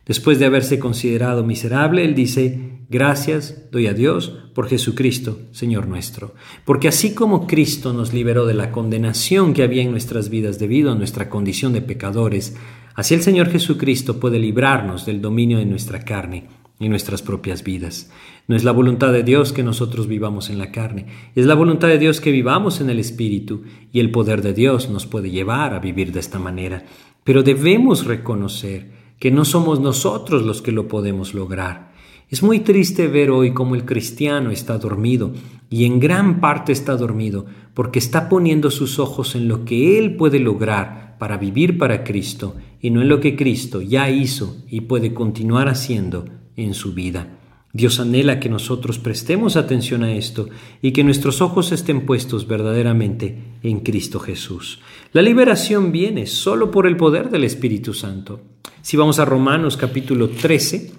Después 0.06 0.38
de 0.38 0.46
haberse 0.46 0.78
considerado 0.78 1.44
miserable, 1.44 2.02
él 2.02 2.14
dice, 2.14 2.78
Gracias 2.88 3.70
doy 3.70 3.88
a 3.88 3.92
Dios 3.92 4.32
por 4.54 4.70
Jesucristo 4.70 5.38
Señor 5.50 5.88
nuestro. 5.88 6.34
Porque 6.64 6.88
así 6.88 7.14
como 7.14 7.46
Cristo 7.46 7.92
nos 7.92 8.14
liberó 8.14 8.46
de 8.46 8.54
la 8.54 8.72
condenación 8.72 9.52
que 9.52 9.64
había 9.64 9.82
en 9.82 9.90
nuestras 9.90 10.30
vidas 10.30 10.58
debido 10.58 10.90
a 10.90 10.94
nuestra 10.94 11.28
condición 11.28 11.74
de 11.74 11.82
pecadores, 11.82 12.56
así 12.94 13.12
el 13.12 13.20
Señor 13.20 13.50
Jesucristo 13.50 14.18
puede 14.18 14.38
librarnos 14.38 15.04
del 15.04 15.20
dominio 15.20 15.58
de 15.58 15.66
nuestra 15.66 16.06
carne 16.06 16.61
y 16.78 16.88
nuestras 16.88 17.22
propias 17.22 17.62
vidas. 17.62 18.10
No 18.48 18.56
es 18.56 18.64
la 18.64 18.72
voluntad 18.72 19.12
de 19.12 19.22
Dios 19.22 19.52
que 19.52 19.62
nosotros 19.62 20.08
vivamos 20.08 20.50
en 20.50 20.58
la 20.58 20.72
carne, 20.72 21.06
es 21.34 21.46
la 21.46 21.54
voluntad 21.54 21.88
de 21.88 21.98
Dios 21.98 22.20
que 22.20 22.32
vivamos 22.32 22.80
en 22.80 22.90
el 22.90 22.98
Espíritu 22.98 23.62
y 23.92 24.00
el 24.00 24.10
poder 24.10 24.42
de 24.42 24.52
Dios 24.52 24.90
nos 24.90 25.06
puede 25.06 25.30
llevar 25.30 25.74
a 25.74 25.78
vivir 25.78 26.12
de 26.12 26.20
esta 26.20 26.38
manera. 26.38 26.84
Pero 27.24 27.42
debemos 27.42 28.04
reconocer 28.04 28.90
que 29.18 29.30
no 29.30 29.44
somos 29.44 29.78
nosotros 29.78 30.42
los 30.42 30.62
que 30.62 30.72
lo 30.72 30.88
podemos 30.88 31.34
lograr. 31.34 31.92
Es 32.28 32.42
muy 32.42 32.60
triste 32.60 33.08
ver 33.08 33.30
hoy 33.30 33.52
cómo 33.52 33.74
el 33.74 33.84
cristiano 33.84 34.50
está 34.50 34.78
dormido 34.78 35.32
y 35.70 35.84
en 35.84 36.00
gran 36.00 36.40
parte 36.40 36.72
está 36.72 36.96
dormido 36.96 37.46
porque 37.74 37.98
está 37.98 38.28
poniendo 38.28 38.70
sus 38.70 38.98
ojos 38.98 39.34
en 39.36 39.48
lo 39.48 39.64
que 39.64 39.98
él 39.98 40.16
puede 40.16 40.40
lograr 40.40 41.16
para 41.18 41.36
vivir 41.36 41.78
para 41.78 42.02
Cristo 42.02 42.56
y 42.80 42.90
no 42.90 43.02
en 43.02 43.08
lo 43.08 43.20
que 43.20 43.36
Cristo 43.36 43.80
ya 43.82 44.10
hizo 44.10 44.56
y 44.66 44.80
puede 44.80 45.14
continuar 45.14 45.68
haciendo 45.68 46.24
en 46.56 46.74
su 46.74 46.92
vida. 46.92 47.38
Dios 47.74 48.00
anhela 48.00 48.38
que 48.38 48.50
nosotros 48.50 48.98
prestemos 48.98 49.56
atención 49.56 50.02
a 50.04 50.14
esto 50.14 50.48
y 50.82 50.92
que 50.92 51.04
nuestros 51.04 51.40
ojos 51.40 51.72
estén 51.72 52.04
puestos 52.04 52.46
verdaderamente 52.46 53.38
en 53.62 53.80
Cristo 53.80 54.20
Jesús. 54.20 54.80
La 55.12 55.22
liberación 55.22 55.90
viene 55.90 56.26
solo 56.26 56.70
por 56.70 56.86
el 56.86 56.98
poder 56.98 57.30
del 57.30 57.44
Espíritu 57.44 57.94
Santo. 57.94 58.42
Si 58.82 58.98
vamos 58.98 59.18
a 59.18 59.24
Romanos 59.24 59.78
capítulo 59.78 60.28
13 60.28 60.92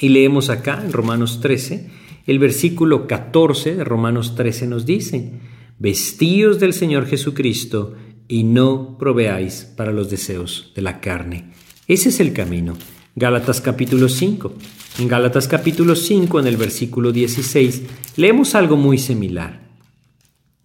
y 0.00 0.08
leemos 0.08 0.50
acá 0.50 0.82
en 0.84 0.92
Romanos 0.92 1.40
13, 1.40 1.88
el 2.26 2.38
versículo 2.40 3.06
14 3.06 3.76
de 3.76 3.84
Romanos 3.84 4.34
13 4.34 4.66
nos 4.66 4.86
dice, 4.86 5.32
vestíos 5.78 6.58
del 6.58 6.72
Señor 6.72 7.06
Jesucristo 7.06 7.94
y 8.26 8.42
no 8.42 8.96
proveáis 8.98 9.72
para 9.76 9.92
los 9.92 10.10
deseos 10.10 10.72
de 10.74 10.82
la 10.82 11.00
carne. 11.00 11.52
Ese 11.86 12.08
es 12.08 12.18
el 12.18 12.32
camino. 12.32 12.76
Gálatas 13.16 13.60
capítulo 13.60 14.08
5. 14.08 14.54
En 14.98 15.06
Gálatas 15.06 15.46
capítulo 15.46 15.94
5, 15.94 16.40
en 16.40 16.48
el 16.48 16.56
versículo 16.56 17.12
16, 17.12 17.82
leemos 18.16 18.56
algo 18.56 18.76
muy 18.76 18.98
similar. 18.98 19.68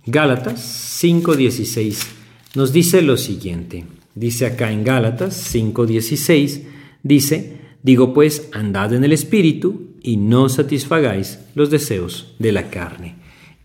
Gálatas 0.08 0.60
5:16 1.00 2.08
nos 2.56 2.74
dice 2.74 3.04
lo 3.04 3.18
siguiente. 3.18 3.86
Dice 4.16 4.48
acá 4.48 4.72
en 4.72 4.84
Gálatas 4.84 5.54
5:16, 5.54 6.64
dice, 7.04 7.62
digo 7.84 8.16
pues, 8.16 8.50
andad 8.52 8.96
en 8.96 9.04
el 9.04 9.14
Espíritu 9.14 9.92
y 10.02 10.18
no 10.18 10.50
satisfagáis 10.50 11.38
los 11.54 11.70
deseos 11.70 12.34
de 12.40 12.52
la 12.52 12.72
carne. 12.72 13.18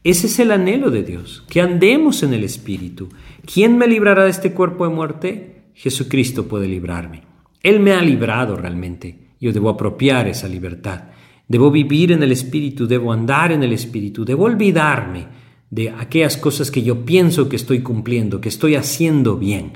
Ese 0.03 0.27
es 0.27 0.39
el 0.39 0.51
anhelo 0.51 0.91
de 0.91 1.05
Dios, 1.05 1.43
que 1.49 1.63
andemos 1.63 2.23
en 2.23 2.35
el 2.35 2.45
Espíritu. 2.45 3.09
¿Quién 3.51 3.79
me 3.79 3.87
librará 3.87 4.25
de 4.25 4.31
este 4.31 4.53
cuerpo 4.53 4.87
de 4.87 4.95
muerte? 4.95 5.63
Jesucristo 5.73 6.49
puede 6.49 6.69
librarme. 6.69 7.34
Él 7.65 7.81
me 7.81 7.93
ha 7.93 8.03
librado 8.03 8.57
realmente. 8.57 9.31
Yo 9.41 9.51
debo 9.51 9.71
apropiar 9.71 10.29
esa 10.29 10.47
libertad. 10.47 11.05
Debo 11.49 11.71
vivir 11.71 12.13
en 12.13 12.23
el 12.23 12.31
Espíritu, 12.31 12.87
debo 12.87 13.11
andar 13.11 13.53
en 13.53 13.63
el 13.63 13.73
Espíritu, 13.73 14.23
debo 14.25 14.45
olvidarme 14.45 15.27
de 15.71 15.89
aquellas 15.89 16.37
cosas 16.37 16.71
que 16.71 16.83
yo 16.83 17.07
pienso 17.07 17.49
que 17.49 17.57
estoy 17.57 17.81
cumpliendo, 17.81 18.41
que 18.43 18.51
estoy 18.51 18.75
haciendo 18.75 19.39
bien. 19.39 19.73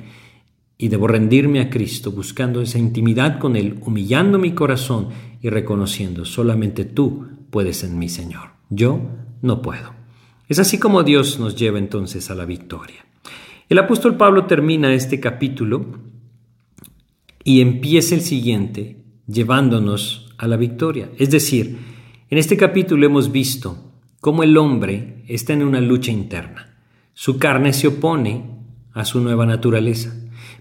Y 0.77 0.89
debo 0.89 1.09
rendirme 1.09 1.61
a 1.61 1.71
Cristo, 1.71 2.13
buscando 2.13 2.61
esa 2.61 2.79
intimidad 2.79 3.39
con 3.39 3.57
Él, 3.57 3.79
humillando 3.81 4.39
mi 4.39 4.53
corazón 4.53 5.09
y 5.41 5.49
reconociendo, 5.49 6.27
solamente 6.27 6.85
tú 6.85 7.27
puedes 7.51 7.85
en 7.85 7.99
mí, 7.99 8.11
Señor. 8.11 8.51
Yo 8.69 9.01
no 9.41 9.63
puedo. 9.63 9.95
Es 10.47 10.59
así 10.59 10.79
como 10.79 11.05
Dios 11.05 11.41
nos 11.41 11.57
lleva 11.57 11.79
entonces 11.79 12.31
a 12.31 12.35
la 12.35 12.45
victoria. 12.45 13.07
El 13.69 13.79
apóstol 13.79 14.17
Pablo 14.17 14.45
termina 14.45 14.93
este 14.93 15.21
capítulo 15.21 16.08
y 17.49 17.63
empieza 17.63 18.15
el 18.15 18.21
siguiente 18.21 18.99
llevándonos 19.27 20.35
a 20.37 20.47
la 20.47 20.59
victoria. 20.59 21.09
Es 21.17 21.31
decir, 21.31 21.79
en 22.29 22.37
este 22.37 22.59
capítulo 22.59 23.07
hemos 23.07 23.33
visto 23.33 23.95
cómo 24.21 24.43
el 24.43 24.59
hombre 24.59 25.25
está 25.29 25.55
en 25.55 25.63
una 25.63 25.81
lucha 25.81 26.13
interna. 26.13 26.77
Su 27.15 27.39
carne 27.39 27.73
se 27.73 27.87
opone 27.87 28.45
a 28.93 29.07
su 29.07 29.23
nueva 29.23 29.47
naturaleza, 29.47 30.15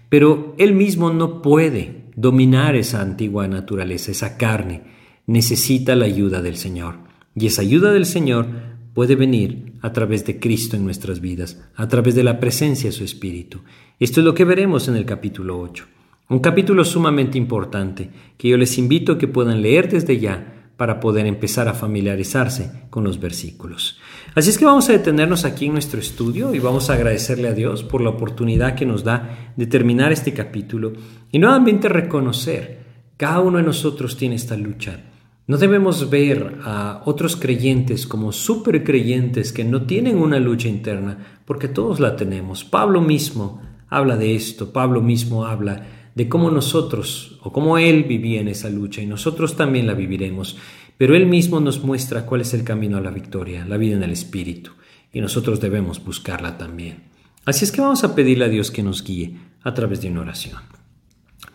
pero 0.08 0.54
él 0.56 0.72
mismo 0.72 1.12
no 1.12 1.42
puede 1.42 2.06
dominar 2.16 2.74
esa 2.74 3.02
antigua 3.02 3.46
naturaleza, 3.48 4.10
esa 4.10 4.38
carne. 4.38 4.84
Necesita 5.26 5.94
la 5.94 6.06
ayuda 6.06 6.40
del 6.40 6.56
Señor. 6.56 7.00
Y 7.34 7.48
esa 7.48 7.60
ayuda 7.60 7.92
del 7.92 8.06
Señor 8.06 8.46
puede 8.94 9.14
venir 9.14 9.74
a 9.82 9.92
través 9.92 10.24
de 10.24 10.40
Cristo 10.40 10.74
en 10.74 10.86
nuestras 10.86 11.20
vidas, 11.20 11.62
a 11.76 11.86
través 11.86 12.14
de 12.14 12.24
la 12.24 12.40
presencia 12.40 12.88
de 12.88 12.96
su 12.96 13.04
Espíritu. 13.04 13.60
Esto 14.00 14.20
es 14.20 14.24
lo 14.24 14.32
que 14.32 14.46
veremos 14.46 14.88
en 14.88 14.96
el 14.96 15.04
capítulo 15.04 15.60
8. 15.60 15.97
Un 16.30 16.40
capítulo 16.40 16.84
sumamente 16.84 17.38
importante 17.38 18.10
que 18.36 18.48
yo 18.48 18.58
les 18.58 18.76
invito 18.76 19.12
a 19.12 19.18
que 19.18 19.28
puedan 19.28 19.62
leer 19.62 19.88
desde 19.88 20.20
ya 20.20 20.72
para 20.76 21.00
poder 21.00 21.24
empezar 21.24 21.68
a 21.68 21.72
familiarizarse 21.72 22.84
con 22.90 23.02
los 23.02 23.18
versículos. 23.18 23.98
Así 24.34 24.50
es 24.50 24.58
que 24.58 24.66
vamos 24.66 24.90
a 24.90 24.92
detenernos 24.92 25.46
aquí 25.46 25.64
en 25.64 25.72
nuestro 25.72 25.98
estudio 25.98 26.54
y 26.54 26.58
vamos 26.58 26.90
a 26.90 26.94
agradecerle 26.94 27.48
a 27.48 27.54
Dios 27.54 27.82
por 27.82 28.02
la 28.02 28.10
oportunidad 28.10 28.74
que 28.74 28.84
nos 28.84 29.04
da 29.04 29.52
de 29.56 29.66
terminar 29.66 30.12
este 30.12 30.34
capítulo 30.34 30.92
y 31.32 31.38
nuevamente 31.38 31.88
reconocer, 31.88 32.80
cada 33.16 33.40
uno 33.40 33.56
de 33.56 33.64
nosotros 33.64 34.18
tiene 34.18 34.34
esta 34.34 34.58
lucha. 34.58 35.00
No 35.46 35.56
debemos 35.56 36.10
ver 36.10 36.58
a 36.62 37.00
otros 37.06 37.36
creyentes 37.36 38.06
como 38.06 38.32
super 38.32 38.84
creyentes 38.84 39.50
que 39.50 39.64
no 39.64 39.86
tienen 39.86 40.18
una 40.18 40.38
lucha 40.38 40.68
interna, 40.68 41.40
porque 41.46 41.68
todos 41.68 42.00
la 42.00 42.16
tenemos. 42.16 42.64
Pablo 42.64 43.00
mismo 43.00 43.62
habla 43.88 44.18
de 44.18 44.36
esto, 44.36 44.74
Pablo 44.74 45.00
mismo 45.00 45.46
habla 45.46 45.97
de 46.18 46.28
cómo 46.28 46.50
nosotros 46.50 47.38
o 47.42 47.52
cómo 47.52 47.78
Él 47.78 48.02
vivía 48.02 48.40
en 48.40 48.48
esa 48.48 48.68
lucha 48.68 49.00
y 49.00 49.06
nosotros 49.06 49.54
también 49.54 49.86
la 49.86 49.94
viviremos. 49.94 50.56
Pero 50.96 51.14
Él 51.14 51.26
mismo 51.26 51.60
nos 51.60 51.84
muestra 51.84 52.26
cuál 52.26 52.40
es 52.40 52.54
el 52.54 52.64
camino 52.64 52.98
a 52.98 53.00
la 53.00 53.12
victoria, 53.12 53.64
la 53.64 53.76
vida 53.76 53.94
en 53.94 54.02
el 54.02 54.10
Espíritu, 54.10 54.72
y 55.12 55.20
nosotros 55.20 55.60
debemos 55.60 56.04
buscarla 56.04 56.58
también. 56.58 57.04
Así 57.44 57.64
es 57.64 57.70
que 57.70 57.80
vamos 57.80 58.02
a 58.02 58.16
pedirle 58.16 58.46
a 58.46 58.48
Dios 58.48 58.72
que 58.72 58.82
nos 58.82 59.04
guíe 59.04 59.38
a 59.62 59.74
través 59.74 60.02
de 60.02 60.10
una 60.10 60.22
oración. 60.22 60.56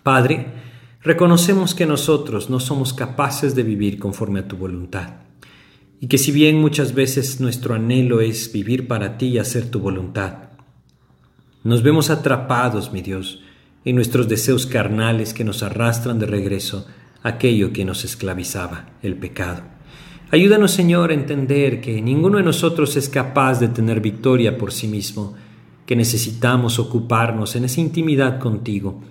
Padre, 0.01 0.47
reconocemos 1.01 1.75
que 1.75 1.85
nosotros 1.85 2.49
no 2.49 2.61
somos 2.61 2.93
capaces 2.93 3.55
de 3.55 3.63
vivir 3.63 3.99
conforme 3.99 4.39
a 4.39 4.47
tu 4.47 4.55
voluntad, 4.55 5.15
y 5.99 6.07
que 6.07 6.17
si 6.17 6.31
bien 6.31 6.61
muchas 6.61 6.95
veces 6.95 7.41
nuestro 7.41 7.75
anhelo 7.75 8.21
es 8.21 8.49
vivir 8.53 8.87
para 8.87 9.17
ti 9.17 9.25
y 9.25 9.39
hacer 9.39 9.69
tu 9.69 9.81
voluntad, 9.81 10.51
nos 11.65 11.83
vemos 11.83 12.09
atrapados, 12.09 12.93
mi 12.93 13.01
Dios, 13.01 13.42
y 13.85 13.93
nuestros 13.93 14.27
deseos 14.27 14.65
carnales 14.65 15.33
que 15.33 15.43
nos 15.43 15.63
arrastran 15.63 16.19
de 16.19 16.25
regreso 16.25 16.87
aquello 17.23 17.71
que 17.71 17.85
nos 17.85 18.03
esclavizaba, 18.03 18.89
el 19.01 19.15
pecado. 19.15 19.63
Ayúdanos, 20.31 20.71
Señor, 20.71 21.11
a 21.11 21.13
entender 21.13 21.79
que 21.79 22.01
ninguno 22.01 22.37
de 22.37 22.43
nosotros 22.43 22.95
es 22.95 23.07
capaz 23.07 23.59
de 23.59 23.67
tener 23.67 24.01
victoria 24.01 24.57
por 24.57 24.71
sí 24.71 24.87
mismo, 24.87 25.35
que 25.85 25.95
necesitamos 25.95 26.79
ocuparnos 26.79 27.55
en 27.55 27.65
esa 27.65 27.81
intimidad 27.81 28.39
contigo, 28.39 29.01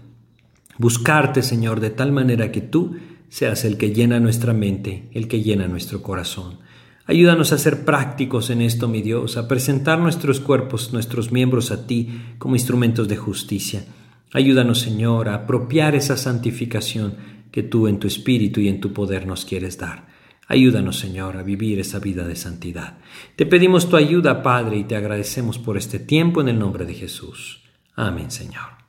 buscarte, 0.79 1.43
Señor, 1.43 1.81
de 1.81 1.91
tal 1.91 2.13
manera 2.13 2.51
que 2.51 2.61
tú 2.61 2.97
seas 3.29 3.65
el 3.65 3.77
que 3.77 3.93
llena 3.93 4.21
nuestra 4.21 4.53
mente, 4.53 5.09
el 5.13 5.29
que 5.29 5.43
llena 5.43 5.69
nuestro 5.69 6.03
corazón. 6.03 6.59
Ayúdanos 7.07 7.53
a 7.53 7.59
ser 7.59 7.85
prácticos 7.85 8.51
en 8.51 8.61
esto, 8.61 8.89
mi 8.89 9.01
Dios, 9.01 9.37
a 9.37 9.49
presentar 9.49 9.99
nuestros 9.99 10.41
cuerpos, 10.41 10.93
nuestros 10.93 11.33
miembros 11.33 11.71
a 11.71 11.87
ti 11.87 12.21
como 12.39 12.57
instrumentos 12.57 13.09
de 13.09 13.17
justicia. 13.17 13.85
Ayúdanos, 14.33 14.81
Señor, 14.81 15.29
a 15.29 15.35
apropiar 15.35 15.95
esa 15.95 16.17
santificación 16.17 17.17
que 17.51 17.63
tú 17.63 17.87
en 17.87 17.99
tu 17.99 18.07
espíritu 18.07 18.61
y 18.61 18.69
en 18.69 18.81
tu 18.81 18.93
poder 18.93 19.27
nos 19.27 19.45
quieres 19.45 19.79
dar. 19.79 20.09
Ayúdanos, 20.49 20.99
Señor, 20.99 21.37
a 21.37 21.43
vivir 21.43 21.79
esa 21.79 21.99
vida 21.99 22.27
de 22.27 22.37
santidad. 22.37 22.99
Te 23.37 23.47
pedimos 23.47 23.89
tu 23.89 23.97
ayuda, 23.97 24.43
Padre, 24.43 24.79
y 24.79 24.85
te 24.85 24.97
agradecemos 24.97 25.59
por 25.59 25.77
este 25.77 25.99
tiempo 25.99 26.41
en 26.41 26.49
el 26.49 26.59
nombre 26.59 26.85
de 26.85 26.95
Jesús. 26.95 27.63
Amén, 27.95 28.31
Señor. 28.31 28.83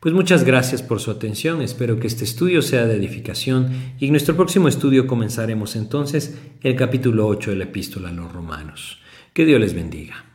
Pues 0.00 0.14
muchas 0.14 0.44
gracias 0.44 0.80
por 0.80 1.00
su 1.00 1.10
atención, 1.10 1.60
espero 1.60 1.98
que 1.98 2.06
este 2.06 2.22
estudio 2.22 2.62
sea 2.62 2.86
de 2.86 2.94
edificación 2.94 3.94
y 3.98 4.04
en 4.04 4.12
nuestro 4.12 4.36
próximo 4.36 4.68
estudio 4.68 5.08
comenzaremos 5.08 5.74
entonces 5.74 6.38
el 6.60 6.76
capítulo 6.76 7.26
8 7.26 7.50
de 7.50 7.56
la 7.56 7.64
epístola 7.64 8.10
a 8.10 8.12
los 8.12 8.32
romanos. 8.32 9.00
Que 9.32 9.44
Dios 9.44 9.60
les 9.60 9.74
bendiga. 9.74 10.27